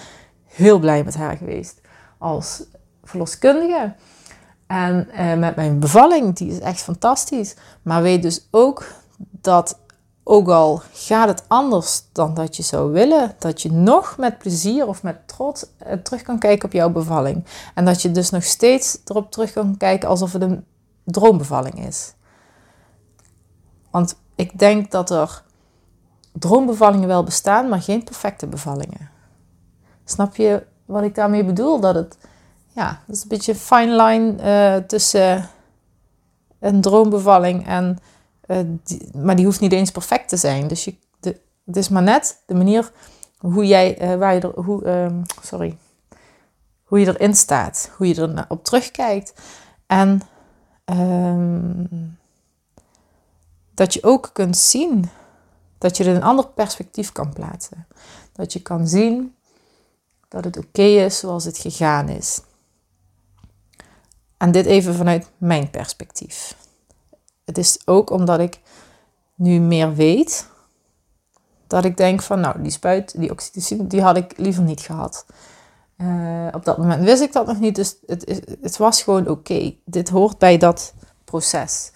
heel 0.46 0.80
blij 0.80 1.04
met 1.04 1.16
haar 1.16 1.38
geweest 1.38 1.82
als 2.18 2.64
verloskundige. 3.04 3.94
En 4.68 5.10
eh, 5.12 5.34
met 5.34 5.56
mijn 5.56 5.80
bevalling, 5.80 6.36
die 6.36 6.52
is 6.52 6.60
echt 6.60 6.82
fantastisch. 6.82 7.56
Maar 7.82 8.02
weet 8.02 8.22
dus 8.22 8.48
ook 8.52 8.86
dat 9.32 9.80
ook 10.24 10.48
al 10.48 10.82
gaat 10.94 11.28
het 11.28 11.44
anders 11.48 12.04
dan 12.12 12.34
dat 12.34 12.56
je 12.56 12.64
zou 12.64 12.92
willen, 12.92 13.36
dat 13.40 13.62
je 13.62 13.72
nog 13.72 14.18
met 14.18 14.38
plezier 14.38 14.88
of 14.88 15.04
met 15.04 15.28
trots 15.28 15.66
eh, 15.78 15.98
terug 15.98 16.22
kan 16.22 16.40
kijken 16.40 16.66
op 16.66 16.74
jouw 16.74 16.90
bevalling. 16.90 17.46
En 17.76 17.86
dat 17.86 18.02
je 18.02 18.12
dus 18.12 18.30
nog 18.30 18.44
steeds 18.44 19.00
erop 19.06 19.32
terug 19.32 19.54
kan 19.54 19.78
kijken 19.78 20.10
alsof 20.10 20.34
het 20.34 20.42
een 20.42 20.66
droombevalling 21.04 21.86
is. 21.86 22.14
Want 23.92 24.16
ik 24.36 24.60
denk 24.60 24.92
dat 24.92 25.10
er 25.10 25.44
droombevallingen 26.32 27.08
wel 27.08 27.24
bestaan, 27.24 27.70
maar 27.70 27.82
geen 27.82 28.04
perfecte 28.04 28.48
bevallingen. 28.48 29.10
Snap 30.06 30.36
je 30.36 30.66
wat 30.86 31.04
ik 31.04 31.16
daarmee 31.16 31.46
bedoel? 31.46 31.80
Dat 31.80 31.96
het, 31.96 32.18
ja, 32.68 33.02
dat 33.08 33.16
is 33.16 33.22
een 33.22 33.28
beetje 33.28 33.52
een 33.52 33.58
fine 33.58 34.04
line 34.04 34.44
uh, 34.44 34.86
tussen 34.86 35.50
een 36.60 36.82
droombevalling 36.82 37.68
en 37.68 37.98
uh, 38.48 38.60
maar 39.14 39.36
die 39.36 39.46
hoeft 39.46 39.60
niet 39.60 39.72
eens 39.72 39.92
perfect 39.92 40.30
te 40.30 40.38
zijn. 40.38 40.68
Dus 40.68 40.84
je, 40.84 40.96
de, 41.20 41.40
het 41.66 41.78
is 41.78 41.90
maar 41.90 42.04
net 42.04 42.42
de 42.46 42.54
manier 42.54 42.92
hoe 43.38 43.66
jij, 43.66 44.02
uh, 44.02 44.16
waar 44.18 44.34
je 44.34 44.40
er, 44.40 44.60
hoe, 44.60 44.88
um, 44.88 45.22
sorry, 45.42 45.78
hoe 46.84 47.00
je 47.00 47.08
erin 47.08 47.36
staat, 47.36 47.92
hoe 47.98 48.08
je 48.08 48.22
er 48.22 48.46
op 48.48 48.64
terugkijkt. 48.64 49.34
En 49.86 50.22
um, 50.86 52.18
dat 53.74 53.94
je 53.94 54.04
ook 54.04 54.30
kunt 54.34 54.58
zien 54.58 55.10
dat 55.78 55.98
je 55.98 56.04
er 56.04 56.16
een 56.16 56.24
ander 56.24 56.48
perspectief 56.48 57.12
kan 57.12 57.34
plaatsen. 57.34 57.88
Dat 58.32 58.54
je 58.54 58.62
kan 58.62 58.88
zien 58.88 59.36
dat 60.28 60.44
het 60.44 60.58
oké 60.58 60.82
is 60.82 61.20
zoals 61.20 61.44
het 61.44 61.58
gegaan 61.58 62.10
is. 62.10 62.42
En 64.38 64.52
dit 64.52 64.66
even 64.66 64.96
vanuit 64.96 65.30
mijn 65.38 65.70
perspectief. 65.70 66.56
Het 67.46 67.58
is 67.58 67.80
ook 67.86 68.10
omdat 68.10 68.40
ik 68.40 68.60
nu 69.36 69.60
meer 69.60 69.96
weet, 69.96 70.48
dat 71.68 71.86
ik 71.86 71.98
denk 71.98 72.22
van 72.22 72.40
nou, 72.40 72.62
die 72.62 72.72
spuit, 72.72 73.20
die 73.20 73.32
oxytocine, 73.32 73.88
die 73.88 74.02
had 74.02 74.18
ik 74.18 74.38
liever 74.38 74.64
niet 74.64 74.82
gehad. 74.82 75.26
Uh, 75.98 76.48
op 76.52 76.66
dat 76.66 76.78
moment 76.78 77.04
wist 77.04 77.22
ik 77.22 77.34
dat 77.34 77.48
nog 77.48 77.60
niet, 77.60 77.76
dus 77.76 77.96
het, 78.06 78.56
het 78.62 78.78
was 78.78 79.02
gewoon 79.02 79.28
oké. 79.28 79.76
Dit 79.86 80.10
hoort 80.10 80.38
bij 80.38 80.58
dat 80.58 80.94
proces. 81.24 81.92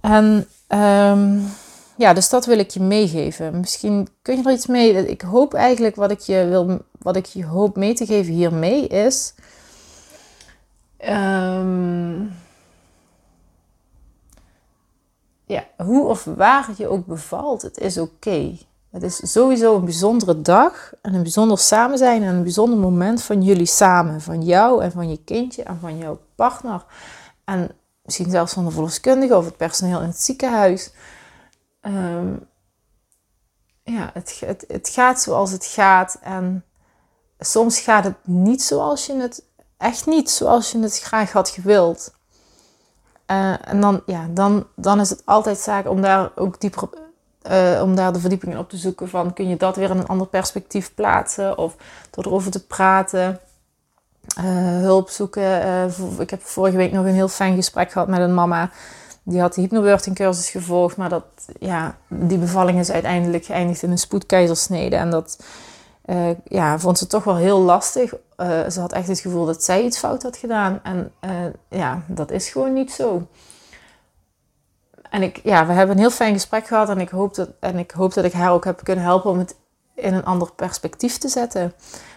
En 0.00 0.48
um, 0.68 1.48
ja, 1.96 2.12
dus 2.12 2.28
dat 2.28 2.46
wil 2.46 2.58
ik 2.58 2.70
je 2.70 2.80
meegeven. 2.80 3.60
Misschien 3.60 4.08
kun 4.22 4.36
je 4.36 4.42
er 4.42 4.52
iets 4.52 4.66
mee. 4.66 5.08
Ik 5.08 5.20
hoop 5.20 5.54
eigenlijk 5.54 5.96
wat 5.96 6.10
ik 6.10 6.20
je 6.20 6.46
wil, 6.48 6.78
wat 6.98 7.16
ik 7.16 7.26
je 7.26 7.44
hoop 7.44 7.76
mee 7.76 7.94
te 7.94 8.06
geven 8.06 8.32
hiermee 8.32 8.86
is. 8.86 9.34
Um, 11.08 12.32
ja, 15.46 15.64
hoe 15.86 16.06
of 16.06 16.24
waar 16.24 16.70
je 16.76 16.88
ook 16.88 17.06
bevalt, 17.06 17.62
het 17.62 17.78
is 17.78 17.98
oké. 17.98 18.56
Het 18.90 19.02
is 19.02 19.32
sowieso 19.32 19.76
een 19.76 19.84
bijzondere 19.84 20.42
dag 20.42 20.92
en 21.02 21.14
een 21.14 21.22
bijzonder 21.22 21.58
samen 21.58 21.98
zijn 21.98 22.22
en 22.22 22.34
een 22.34 22.42
bijzonder 22.42 22.78
moment 22.78 23.22
van 23.22 23.42
jullie 23.42 23.66
samen. 23.66 24.20
Van 24.20 24.42
jou 24.42 24.82
en 24.82 24.92
van 24.92 25.08
je 25.10 25.24
kindje 25.24 25.62
en 25.62 25.78
van 25.80 25.98
jouw 25.98 26.20
partner. 26.34 26.84
En 27.44 27.70
misschien 28.02 28.30
zelfs 28.30 28.52
van 28.52 28.64
de 28.64 28.70
verloskundige 28.70 29.36
of 29.36 29.44
het 29.44 29.56
personeel 29.56 30.00
in 30.00 30.06
het 30.06 30.20
ziekenhuis. 30.22 30.90
Ehm, 31.80 32.36
ja, 33.82 34.10
het, 34.12 34.40
het, 34.46 34.64
het 34.68 34.88
gaat 34.88 35.20
zoals 35.20 35.50
het 35.50 35.66
gaat. 35.66 36.18
En 36.22 36.64
soms 37.38 37.80
gaat 37.80 38.04
het 38.04 38.16
niet 38.22 38.62
zoals 38.62 39.06
je 39.06 39.14
het, 39.14 39.44
echt 39.76 40.06
niet 40.06 40.30
zoals 40.30 40.72
je 40.72 40.78
het 40.78 41.00
graag 41.00 41.32
had 41.32 41.48
gewild. 41.48 42.14
Uh, 43.30 43.68
en 43.68 43.80
dan, 43.80 44.02
ja, 44.06 44.26
dan, 44.30 44.66
dan 44.74 45.00
is 45.00 45.10
het 45.10 45.22
altijd 45.24 45.58
zaak 45.58 45.88
om 45.88 46.00
daar 46.00 46.30
ook 46.34 46.60
dieper 46.60 46.88
uh, 47.50 47.82
om 47.82 47.94
daar 47.94 48.12
de 48.12 48.20
verdieping 48.20 48.52
in 48.52 48.58
op 48.58 48.68
te 48.68 48.76
zoeken 48.76 49.08
van 49.08 49.32
kun 49.32 49.48
je 49.48 49.56
dat 49.56 49.76
weer 49.76 49.90
in 49.90 49.98
een 49.98 50.06
ander 50.06 50.26
perspectief 50.26 50.94
plaatsen 50.94 51.58
of 51.58 51.76
door 52.10 52.24
erover 52.24 52.50
te 52.50 52.66
praten, 52.66 53.40
uh, 54.38 54.44
hulp 54.80 55.08
zoeken. 55.08 55.90
ik 56.18 56.30
heb 56.30 56.42
vorige 56.42 56.76
week 56.76 56.92
nog 56.92 57.04
een 57.04 57.14
heel 57.14 57.28
fijn 57.28 57.54
gesprek 57.54 57.92
gehad 57.92 58.08
met 58.08 58.20
een 58.20 58.34
mama. 58.34 58.70
Die 59.22 59.40
had 59.40 59.54
de 59.54 59.60
hypnobirthing 59.60 60.16
cursus 60.16 60.50
gevolgd, 60.50 60.96
maar 60.96 61.08
dat, 61.08 61.24
ja, 61.58 61.96
die 62.08 62.38
bevalling 62.38 62.78
is 62.78 62.90
uiteindelijk 62.90 63.44
geëindigd 63.44 63.82
in 63.82 63.90
een 63.90 63.98
spoedkeizersnede. 63.98 64.96
En 64.96 65.10
dat 65.10 65.38
uh, 66.06 66.30
ja, 66.44 66.78
vond 66.78 66.98
ze 66.98 67.06
toch 67.06 67.24
wel 67.24 67.36
heel 67.36 67.58
lastig. 67.58 68.14
Uh, 68.36 68.68
ze 68.68 68.80
had 68.80 68.92
echt 68.92 69.08
het 69.08 69.20
gevoel 69.20 69.46
dat 69.46 69.64
zij 69.64 69.84
iets 69.84 69.98
fout 69.98 70.22
had 70.22 70.36
gedaan. 70.36 70.80
En 70.82 71.12
uh, 71.20 71.30
ja, 71.68 72.02
dat 72.06 72.30
is 72.30 72.48
gewoon 72.48 72.72
niet 72.72 72.92
zo. 72.92 73.26
En 75.10 75.22
ik, 75.22 75.40
ja, 75.42 75.66
we 75.66 75.72
hebben 75.72 75.94
een 75.94 76.02
heel 76.02 76.10
fijn 76.10 76.32
gesprek 76.32 76.66
gehad. 76.66 76.88
En 76.88 77.00
ik, 77.00 77.08
hoop 77.08 77.34
dat, 77.34 77.48
en 77.60 77.78
ik 77.78 77.90
hoop 77.90 78.14
dat 78.14 78.24
ik 78.24 78.32
haar 78.32 78.52
ook 78.52 78.64
heb 78.64 78.84
kunnen 78.84 79.04
helpen 79.04 79.30
om 79.30 79.38
het 79.38 79.56
in 79.94 80.14
een 80.14 80.24
ander 80.24 80.52
perspectief 80.52 81.18
te 81.18 81.28
zetten. 81.28 81.72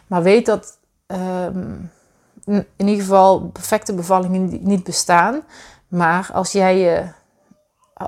Maar 0.08 0.24
weet 0.24 0.46
dat 0.46 0.78
um, 1.08 1.92
in 2.46 2.66
ieder 2.88 3.04
geval 3.04 3.40
perfecte 3.40 3.94
bevallingen 3.94 4.60
niet 4.62 4.84
bestaan. 4.84 5.42
Maar 5.88 6.30
als 6.34 6.52
jij 6.52 6.78
je 6.78 7.06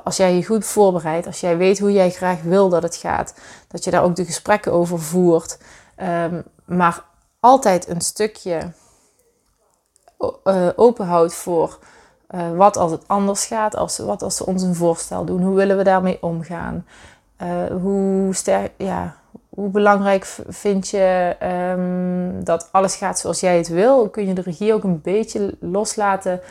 als 0.04 0.18
jij 0.18 0.36
je 0.36 0.46
goed 0.46 0.66
voorbereidt, 0.66 1.28
als 1.28 1.40
jij 1.40 1.58
weet 1.58 1.80
hoe 1.80 1.92
jij 1.92 2.10
graag 2.10 2.42
wil 2.42 2.70
dat 2.70 2.84
het 2.84 2.96
gaat, 2.96 3.34
dat 3.68 3.84
je 3.84 3.92
daar 3.92 4.04
ook 4.04 4.16
de 4.16 4.26
gesprekken 4.26 4.72
over 4.72 5.00
voert, 5.00 5.58
um, 6.02 6.44
maar 6.66 7.04
altijd 7.40 7.88
een 7.88 8.02
stukje 8.02 8.72
uh, 10.44 10.68
open 10.76 11.06
houdt 11.06 11.34
voor 11.34 11.80
uh, 12.36 12.58
wat 12.58 12.78
als 12.78 12.92
het 12.92 13.04
anders 13.08 13.46
gaat, 13.46 13.76
als, 13.76 13.98
wat 13.98 14.22
als 14.22 14.36
ze 14.36 14.46
ons 14.46 14.64
een 14.64 14.76
voorstel 14.76 15.26
doen, 15.26 15.42
hoe 15.42 15.56
willen 15.56 15.78
we 15.78 15.84
daarmee 15.84 16.18
omgaan, 16.22 16.86
uh, 17.42 17.66
hoe, 17.82 18.34
sterk, 18.34 18.72
ja, 18.78 19.16
hoe 19.50 19.70
belangrijk 19.70 20.26
vind 20.48 20.90
je 20.90 21.36
um, 21.76 22.44
dat 22.44 22.70
alles 22.72 22.96
gaat 22.96 23.20
zoals 23.20 23.40
jij 23.40 23.58
het 23.58 23.68
wil? 23.68 24.10
Kun 24.10 24.28
je 24.28 24.34
de 24.34 24.42
regie 24.42 24.74
ook 24.74 24.84
een 24.84 25.02
beetje 25.02 25.58
loslaten 25.60 26.42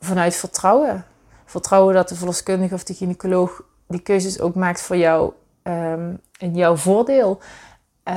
vanuit 0.00 0.36
vertrouwen? 0.36 1.04
Vertrouwen 1.50 1.94
dat 1.94 2.08
de 2.08 2.14
verloskundige 2.14 2.74
of 2.74 2.84
de 2.84 2.94
gynaecoloog 2.94 3.62
die 3.88 4.00
keuzes 4.00 4.40
ook 4.40 4.54
maakt 4.54 4.82
voor 4.82 4.96
jou 4.96 5.32
um, 5.62 6.20
in 6.38 6.54
jouw 6.54 6.76
voordeel. 6.76 7.40
Uh, 8.04 8.16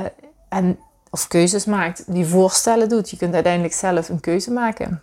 en, 0.50 0.80
of 1.10 1.28
keuzes 1.28 1.66
maakt, 1.66 2.14
die 2.14 2.26
voorstellen 2.26 2.90
doet. 2.90 3.10
Je 3.10 3.18
kunt 3.18 3.34
uiteindelijk 3.34 3.74
zelf 3.74 4.10
een 4.10 4.20
keuze 4.20 4.52
maken. 4.52 5.02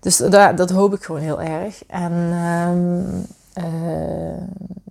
Dus 0.00 0.16
dat, 0.16 0.56
dat 0.56 0.70
hoop 0.70 0.94
ik 0.94 1.02
gewoon 1.02 1.20
heel 1.20 1.40
erg. 1.40 1.86
En 1.86 2.12
ehm, 2.32 3.04
eh, 3.52 4.42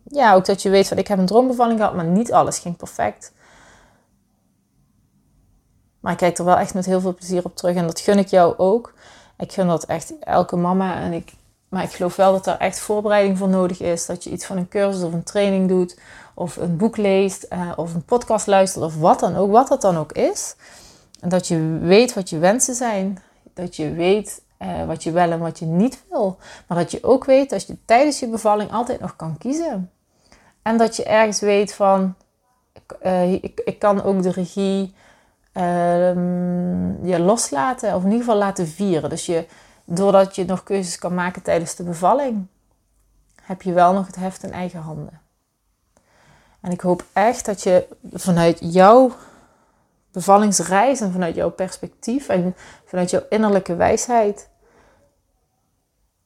ja, 0.07 0.33
ook 0.33 0.45
dat 0.45 0.61
je 0.61 0.69
weet 0.69 0.87
van 0.87 0.97
ik 0.97 1.07
heb 1.07 1.17
een 1.17 1.25
droombevalling 1.25 1.79
gehad, 1.79 1.95
maar 1.95 2.05
niet 2.05 2.31
alles 2.31 2.59
ging 2.59 2.77
perfect. 2.77 3.33
Maar 5.99 6.11
ik 6.11 6.17
kijk 6.17 6.37
er 6.37 6.45
wel 6.45 6.57
echt 6.57 6.73
met 6.73 6.85
heel 6.85 7.01
veel 7.01 7.13
plezier 7.13 7.45
op 7.45 7.55
terug 7.55 7.75
en 7.75 7.87
dat 7.87 7.99
gun 7.99 8.17
ik 8.17 8.27
jou 8.27 8.57
ook. 8.57 8.93
Ik 9.37 9.51
gun 9.51 9.67
dat 9.67 9.85
echt 9.85 10.13
elke 10.19 10.55
mama. 10.55 10.95
En 10.95 11.13
ik, 11.13 11.33
maar 11.75 11.83
ik 11.83 11.91
geloof 11.91 12.15
wel 12.15 12.31
dat 12.31 12.47
er 12.47 12.57
echt 12.57 12.79
voorbereiding 12.79 13.37
voor 13.37 13.49
nodig 13.49 13.81
is. 13.81 14.05
Dat 14.05 14.23
je 14.23 14.29
iets 14.29 14.45
van 14.45 14.57
een 14.57 14.67
cursus 14.67 15.03
of 15.03 15.13
een 15.13 15.23
training 15.23 15.67
doet, 15.67 15.97
of 16.33 16.55
een 16.55 16.77
boek 16.77 16.97
leest, 16.97 17.45
uh, 17.49 17.71
of 17.75 17.93
een 17.93 18.03
podcast 18.03 18.47
luistert, 18.47 18.83
of 18.83 18.97
wat 18.97 19.19
dan 19.19 19.35
ook, 19.35 19.51
wat 19.51 19.67
dat 19.67 19.81
dan 19.81 19.97
ook 19.97 20.11
is. 20.11 20.55
En 21.21 21.29
dat 21.29 21.47
je 21.47 21.77
weet 21.81 22.13
wat 22.13 22.29
je 22.29 22.37
wensen 22.37 22.75
zijn. 22.75 23.17
Dat 23.53 23.75
je 23.75 23.91
weet 23.93 24.41
uh, 24.59 24.85
wat 24.85 25.03
je 25.03 25.11
wel 25.11 25.31
en 25.31 25.39
wat 25.39 25.59
je 25.59 25.65
niet 25.65 26.03
wil. 26.09 26.37
Maar 26.67 26.77
dat 26.77 26.91
je 26.91 27.03
ook 27.03 27.25
weet 27.25 27.49
dat 27.49 27.67
je 27.67 27.77
tijdens 27.85 28.19
je 28.19 28.27
bevalling 28.27 28.71
altijd 28.71 28.99
nog 28.99 29.15
kan 29.15 29.37
kiezen. 29.37 29.91
En 30.61 30.77
dat 30.77 30.95
je 30.95 31.03
ergens 31.03 31.39
weet 31.39 31.73
van, 31.73 32.15
ik, 33.41 33.61
ik 33.65 33.79
kan 33.79 34.03
ook 34.03 34.21
de 34.21 34.31
regie 34.31 34.93
je 37.03 37.19
loslaten. 37.19 37.95
Of 37.95 38.03
in 38.03 38.11
ieder 38.11 38.25
geval 38.25 38.39
laten 38.39 38.67
vieren. 38.67 39.09
Dus 39.09 39.25
je, 39.25 39.45
doordat 39.85 40.35
je 40.35 40.45
nog 40.45 40.63
keuzes 40.63 40.97
kan 40.97 41.13
maken 41.13 41.41
tijdens 41.41 41.75
de 41.75 41.83
bevalling, 41.83 42.47
heb 43.41 43.61
je 43.61 43.73
wel 43.73 43.93
nog 43.93 44.05
het 44.05 44.15
heft 44.15 44.43
in 44.43 44.51
eigen 44.51 44.79
handen. 44.79 45.21
En 46.61 46.71
ik 46.71 46.81
hoop 46.81 47.05
echt 47.13 47.45
dat 47.45 47.63
je 47.63 47.87
vanuit 48.13 48.57
jouw 48.61 49.11
bevallingsreis 50.11 51.01
en 51.01 51.11
vanuit 51.11 51.35
jouw 51.35 51.49
perspectief 51.49 52.27
en 52.27 52.55
vanuit 52.85 53.09
jouw 53.09 53.23
innerlijke 53.29 53.75
wijsheid 53.75 54.49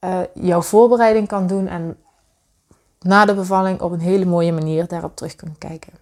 uh, 0.00 0.20
jouw 0.34 0.62
voorbereiding 0.62 1.28
kan 1.28 1.46
doen 1.46 1.68
en 1.68 1.96
na 3.00 3.24
de 3.24 3.34
bevalling 3.34 3.80
op 3.80 3.92
een 3.92 4.00
hele 4.00 4.24
mooie 4.24 4.52
manier 4.52 4.86
daarop 4.86 5.16
terug 5.16 5.36
kunt 5.36 5.58
kijken. 5.58 5.92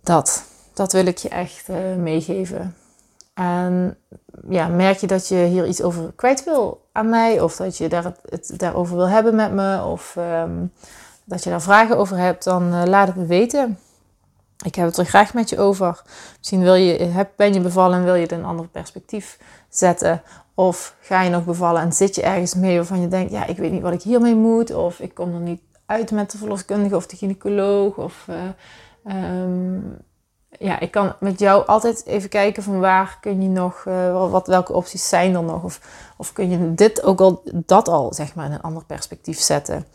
Dat, 0.00 0.44
dat 0.74 0.92
wil 0.92 1.06
ik 1.06 1.18
je 1.18 1.28
echt 1.28 1.68
uh, 1.68 1.94
meegeven. 1.94 2.76
En 3.34 3.96
ja, 4.48 4.68
merk 4.68 4.98
je 4.98 5.06
dat 5.06 5.28
je 5.28 5.36
hier 5.36 5.66
iets 5.66 5.82
over 5.82 6.12
kwijt 6.16 6.44
wil 6.44 6.88
aan 6.92 7.08
mij, 7.08 7.40
of 7.40 7.56
dat 7.56 7.76
je 7.76 7.88
daar 7.88 8.14
het, 8.28 8.52
daarover 8.56 8.96
wil 8.96 9.08
hebben 9.08 9.34
met 9.34 9.52
me, 9.52 9.84
of 9.84 10.16
um, 10.18 10.72
dat 11.24 11.44
je 11.44 11.50
daar 11.50 11.62
vragen 11.62 11.98
over 11.98 12.16
hebt, 12.16 12.44
dan 12.44 12.74
uh, 12.74 12.82
laat 12.84 13.06
het 13.06 13.16
me 13.16 13.26
weten. 13.26 13.78
Ik 14.64 14.74
heb 14.74 14.86
het 14.86 14.96
er 14.96 15.04
graag 15.04 15.34
met 15.34 15.48
je 15.48 15.58
over. 15.58 16.02
Misschien 16.38 16.62
wil 16.62 16.74
je, 16.74 17.26
ben 17.36 17.52
je 17.52 17.60
bevallen 17.60 17.98
en 17.98 18.04
wil 18.04 18.14
je 18.14 18.22
het 18.22 18.32
een 18.32 18.44
ander 18.44 18.68
perspectief 18.68 19.38
zetten. 19.68 20.22
Of 20.54 20.96
ga 21.00 21.22
je 21.22 21.30
nog 21.30 21.44
bevallen 21.44 21.82
en 21.82 21.92
zit 21.92 22.14
je 22.14 22.22
ergens 22.22 22.54
mee 22.54 22.76
waarvan 22.76 23.00
je 23.00 23.08
denkt, 23.08 23.32
ja, 23.32 23.46
ik 23.46 23.56
weet 23.56 23.72
niet 23.72 23.82
wat 23.82 23.92
ik 23.92 24.02
hiermee 24.02 24.34
moet. 24.34 24.74
Of 24.74 25.00
ik 25.00 25.14
kom 25.14 25.34
er 25.34 25.40
niet 25.40 25.60
uit 25.86 26.10
met 26.10 26.30
de 26.30 26.38
verloskundige 26.38 26.96
of 26.96 27.06
de 27.06 27.16
gynaecoloog. 27.16 27.96
Of 27.96 28.26
uh, 29.04 29.42
um, 29.42 29.96
ja, 30.58 30.80
ik 30.80 30.90
kan 30.90 31.14
met 31.20 31.38
jou 31.38 31.66
altijd 31.66 32.06
even 32.06 32.28
kijken 32.28 32.62
van 32.62 32.80
waar 32.80 33.18
kun 33.20 33.42
je 33.42 33.48
nog, 33.48 33.84
uh, 33.88 34.30
wat, 34.30 34.46
welke 34.46 34.72
opties 34.72 35.08
zijn 35.08 35.34
er 35.34 35.42
nog. 35.42 35.62
Of, 35.62 35.80
of 36.16 36.32
kun 36.32 36.50
je 36.50 36.74
dit 36.74 37.02
ook 37.02 37.20
al, 37.20 37.42
dat 37.52 37.88
al, 37.88 38.12
zeg 38.12 38.34
maar, 38.34 38.46
in 38.46 38.52
een 38.52 38.60
ander 38.60 38.84
perspectief 38.84 39.40
zetten. 39.40 39.86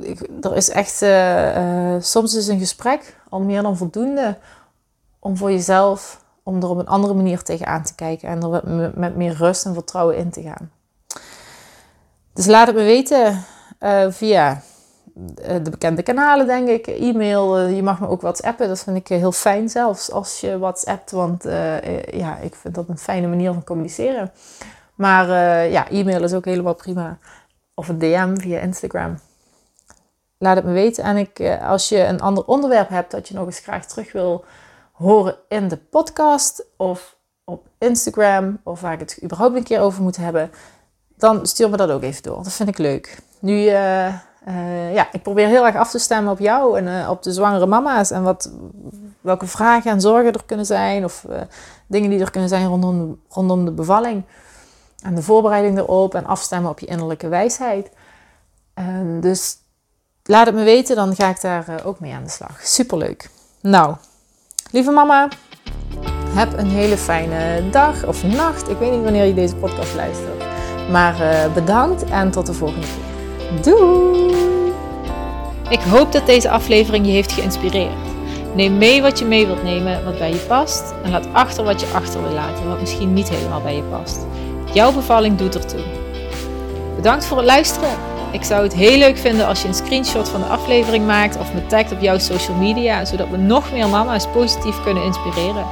Ik, 0.00 0.28
er 0.40 0.56
is 0.56 0.68
echt, 0.68 1.02
uh, 1.02 1.94
uh, 1.94 2.02
soms 2.02 2.34
is 2.34 2.46
een 2.46 2.58
gesprek 2.58 3.16
al 3.28 3.40
meer 3.40 3.62
dan 3.62 3.76
voldoende 3.76 4.38
om 5.18 5.36
voor 5.36 5.50
jezelf 5.50 6.24
om 6.42 6.62
er 6.62 6.68
op 6.68 6.78
een 6.78 6.86
andere 6.86 7.14
manier 7.14 7.42
tegenaan 7.42 7.82
te 7.82 7.94
kijken 7.94 8.28
en 8.28 8.42
er 8.42 8.60
met, 8.64 8.96
met 8.96 9.16
meer 9.16 9.34
rust 9.34 9.64
en 9.64 9.74
vertrouwen 9.74 10.16
in 10.16 10.30
te 10.30 10.42
gaan. 10.42 10.70
Dus 12.32 12.46
laat 12.46 12.66
het 12.66 12.76
me 12.76 12.82
weten 12.82 13.44
via 14.12 14.50
eh, 14.50 14.56
de 15.62 15.70
bekende 15.70 16.02
kanalen, 16.02 16.46
denk 16.46 16.68
ik. 16.68 16.86
E-mail, 16.86 17.60
uh, 17.60 17.76
je 17.76 17.82
mag 17.82 18.00
me 18.00 18.08
ook 18.08 18.20
WhatsAppen. 18.20 18.68
Dat 18.68 18.82
vind 18.82 18.96
ik 18.96 19.08
heel 19.08 19.32
fijn 19.32 19.68
zelfs 19.68 20.10
als 20.12 20.40
je 20.40 20.58
WhatsAppt. 20.58 21.10
Want 21.10 21.44
ja, 22.10 22.38
ik 22.38 22.54
vind 22.54 22.74
dat 22.74 22.88
een 22.88 22.98
fijne 22.98 23.26
manier 23.26 23.52
van 23.52 23.64
communiceren. 23.64 24.32
Maar 24.94 25.28
ja, 25.68 25.88
e-mail 25.88 26.22
is 26.22 26.32
ook 26.32 26.44
helemaal 26.44 26.74
prima. 26.74 27.18
Of 27.74 27.88
een 27.88 27.98
DM 27.98 28.36
via 28.36 28.58
Instagram. 28.58 29.18
Laat 30.38 30.56
het 30.56 30.64
me 30.64 30.72
weten. 30.72 31.04
En 31.04 31.16
ik, 31.16 31.58
als 31.62 31.88
je 31.88 32.04
een 32.04 32.20
ander 32.20 32.44
onderwerp 32.44 32.88
hebt 32.88 33.10
dat 33.10 33.28
je 33.28 33.34
nog 33.34 33.46
eens 33.46 33.58
graag 33.58 33.86
terug 33.86 34.12
wil 34.12 34.44
horen 34.92 35.36
in 35.48 35.68
de 35.68 35.76
podcast 35.76 36.66
of 36.76 37.16
op 37.44 37.66
Instagram 37.78 38.60
of 38.64 38.80
waar 38.80 38.92
ik 38.92 39.00
het 39.00 39.18
überhaupt 39.22 39.56
een 39.56 39.62
keer 39.62 39.80
over 39.80 40.02
moet 40.02 40.16
hebben, 40.16 40.50
dan 41.16 41.46
stuur 41.46 41.70
me 41.70 41.76
dat 41.76 41.90
ook 41.90 42.02
even 42.02 42.22
door. 42.22 42.42
Dat 42.42 42.52
vind 42.52 42.68
ik 42.68 42.78
leuk. 42.78 43.18
Nu, 43.38 43.70
uh, 44.48 44.94
ja, 44.94 45.08
ik 45.12 45.22
probeer 45.22 45.46
heel 45.46 45.66
erg 45.66 45.76
af 45.76 45.90
te 45.90 45.98
stemmen 45.98 46.32
op 46.32 46.38
jou 46.38 46.78
en 46.78 46.86
uh, 46.86 47.10
op 47.10 47.22
de 47.22 47.32
zwangere 47.32 47.66
mama's 47.66 48.10
en 48.10 48.22
wat, 48.22 48.52
welke 49.20 49.46
vragen 49.46 49.90
en 49.90 50.00
zorgen 50.00 50.32
er 50.32 50.44
kunnen 50.46 50.66
zijn 50.66 51.04
of 51.04 51.26
dingen 51.86 52.10
die 52.10 52.20
er 52.20 52.30
kunnen 52.30 52.48
zijn 52.48 52.66
rondom, 52.66 53.20
rondom 53.28 53.64
de 53.64 53.72
bevalling 53.72 54.22
en 55.02 55.14
de 55.14 55.22
voorbereiding 55.22 55.78
erop 55.78 56.14
en 56.14 56.26
afstemmen 56.26 56.70
op 56.70 56.78
je 56.78 56.86
innerlijke 56.86 57.28
wijsheid. 57.28 57.90
dus 59.20 59.56
laat 60.22 60.46
het 60.46 60.54
me 60.54 60.62
weten, 60.62 60.96
dan 60.96 61.14
ga 61.14 61.28
ik 61.28 61.40
daar 61.40 61.80
ook 61.84 62.00
mee 62.00 62.14
aan 62.14 62.24
de 62.24 62.30
slag. 62.30 62.60
Superleuk. 62.62 63.30
Nou, 63.60 63.96
Lieve 64.72 64.90
mama, 64.90 65.28
heb 66.34 66.58
een 66.58 66.70
hele 66.70 66.96
fijne 66.96 67.70
dag 67.70 68.06
of 68.06 68.22
nacht. 68.22 68.68
Ik 68.68 68.78
weet 68.78 68.92
niet 68.92 69.02
wanneer 69.02 69.24
je 69.24 69.34
deze 69.34 69.56
podcast 69.56 69.94
luistert. 69.94 70.44
Maar 70.90 71.50
bedankt 71.54 72.04
en 72.04 72.30
tot 72.30 72.46
de 72.46 72.54
volgende 72.54 72.86
keer. 72.86 73.09
Doei! 73.62 74.34
Ik 75.68 75.80
hoop 75.80 76.12
dat 76.12 76.26
deze 76.26 76.50
aflevering 76.50 77.06
je 77.06 77.12
heeft 77.12 77.32
geïnspireerd. 77.32 77.92
Neem 78.54 78.78
mee 78.78 79.02
wat 79.02 79.18
je 79.18 79.24
mee 79.24 79.46
wilt 79.46 79.62
nemen, 79.62 80.04
wat 80.04 80.18
bij 80.18 80.30
je 80.30 80.44
past. 80.48 80.94
En 81.04 81.10
laat 81.10 81.28
achter 81.32 81.64
wat 81.64 81.80
je 81.80 81.86
achter 81.94 82.22
wil 82.22 82.32
laten, 82.32 82.68
wat 82.68 82.80
misschien 82.80 83.12
niet 83.12 83.28
helemaal 83.28 83.60
bij 83.60 83.76
je 83.76 83.82
past. 83.82 84.26
Jouw 84.72 84.92
bevalling 84.92 85.38
doet 85.38 85.54
ertoe. 85.54 85.80
Bedankt 86.96 87.26
voor 87.26 87.36
het 87.36 87.46
luisteren. 87.46 87.90
Ik 88.30 88.44
zou 88.44 88.62
het 88.62 88.74
heel 88.74 88.98
leuk 88.98 89.18
vinden 89.18 89.46
als 89.46 89.62
je 89.62 89.68
een 89.68 89.74
screenshot 89.74 90.28
van 90.28 90.40
de 90.40 90.46
aflevering 90.46 91.06
maakt 91.06 91.38
of 91.38 91.54
me 91.54 91.66
tagt 91.66 91.92
op 91.92 92.00
jouw 92.00 92.18
social 92.18 92.56
media, 92.56 93.04
zodat 93.04 93.28
we 93.30 93.36
nog 93.36 93.72
meer 93.72 93.88
mama's 93.88 94.26
positief 94.26 94.82
kunnen 94.82 95.04
inspireren. 95.04 95.64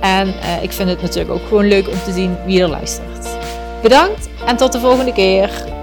En 0.00 0.28
uh, 0.28 0.62
ik 0.62 0.72
vind 0.72 0.88
het 0.88 1.02
natuurlijk 1.02 1.30
ook 1.30 1.46
gewoon 1.48 1.68
leuk 1.68 1.88
om 1.88 1.98
te 2.04 2.12
zien 2.12 2.36
wie 2.46 2.62
er 2.62 2.68
luistert. 2.68 3.28
Bedankt 3.82 4.28
en 4.46 4.56
tot 4.56 4.72
de 4.72 4.80
volgende 4.80 5.12
keer. 5.12 5.78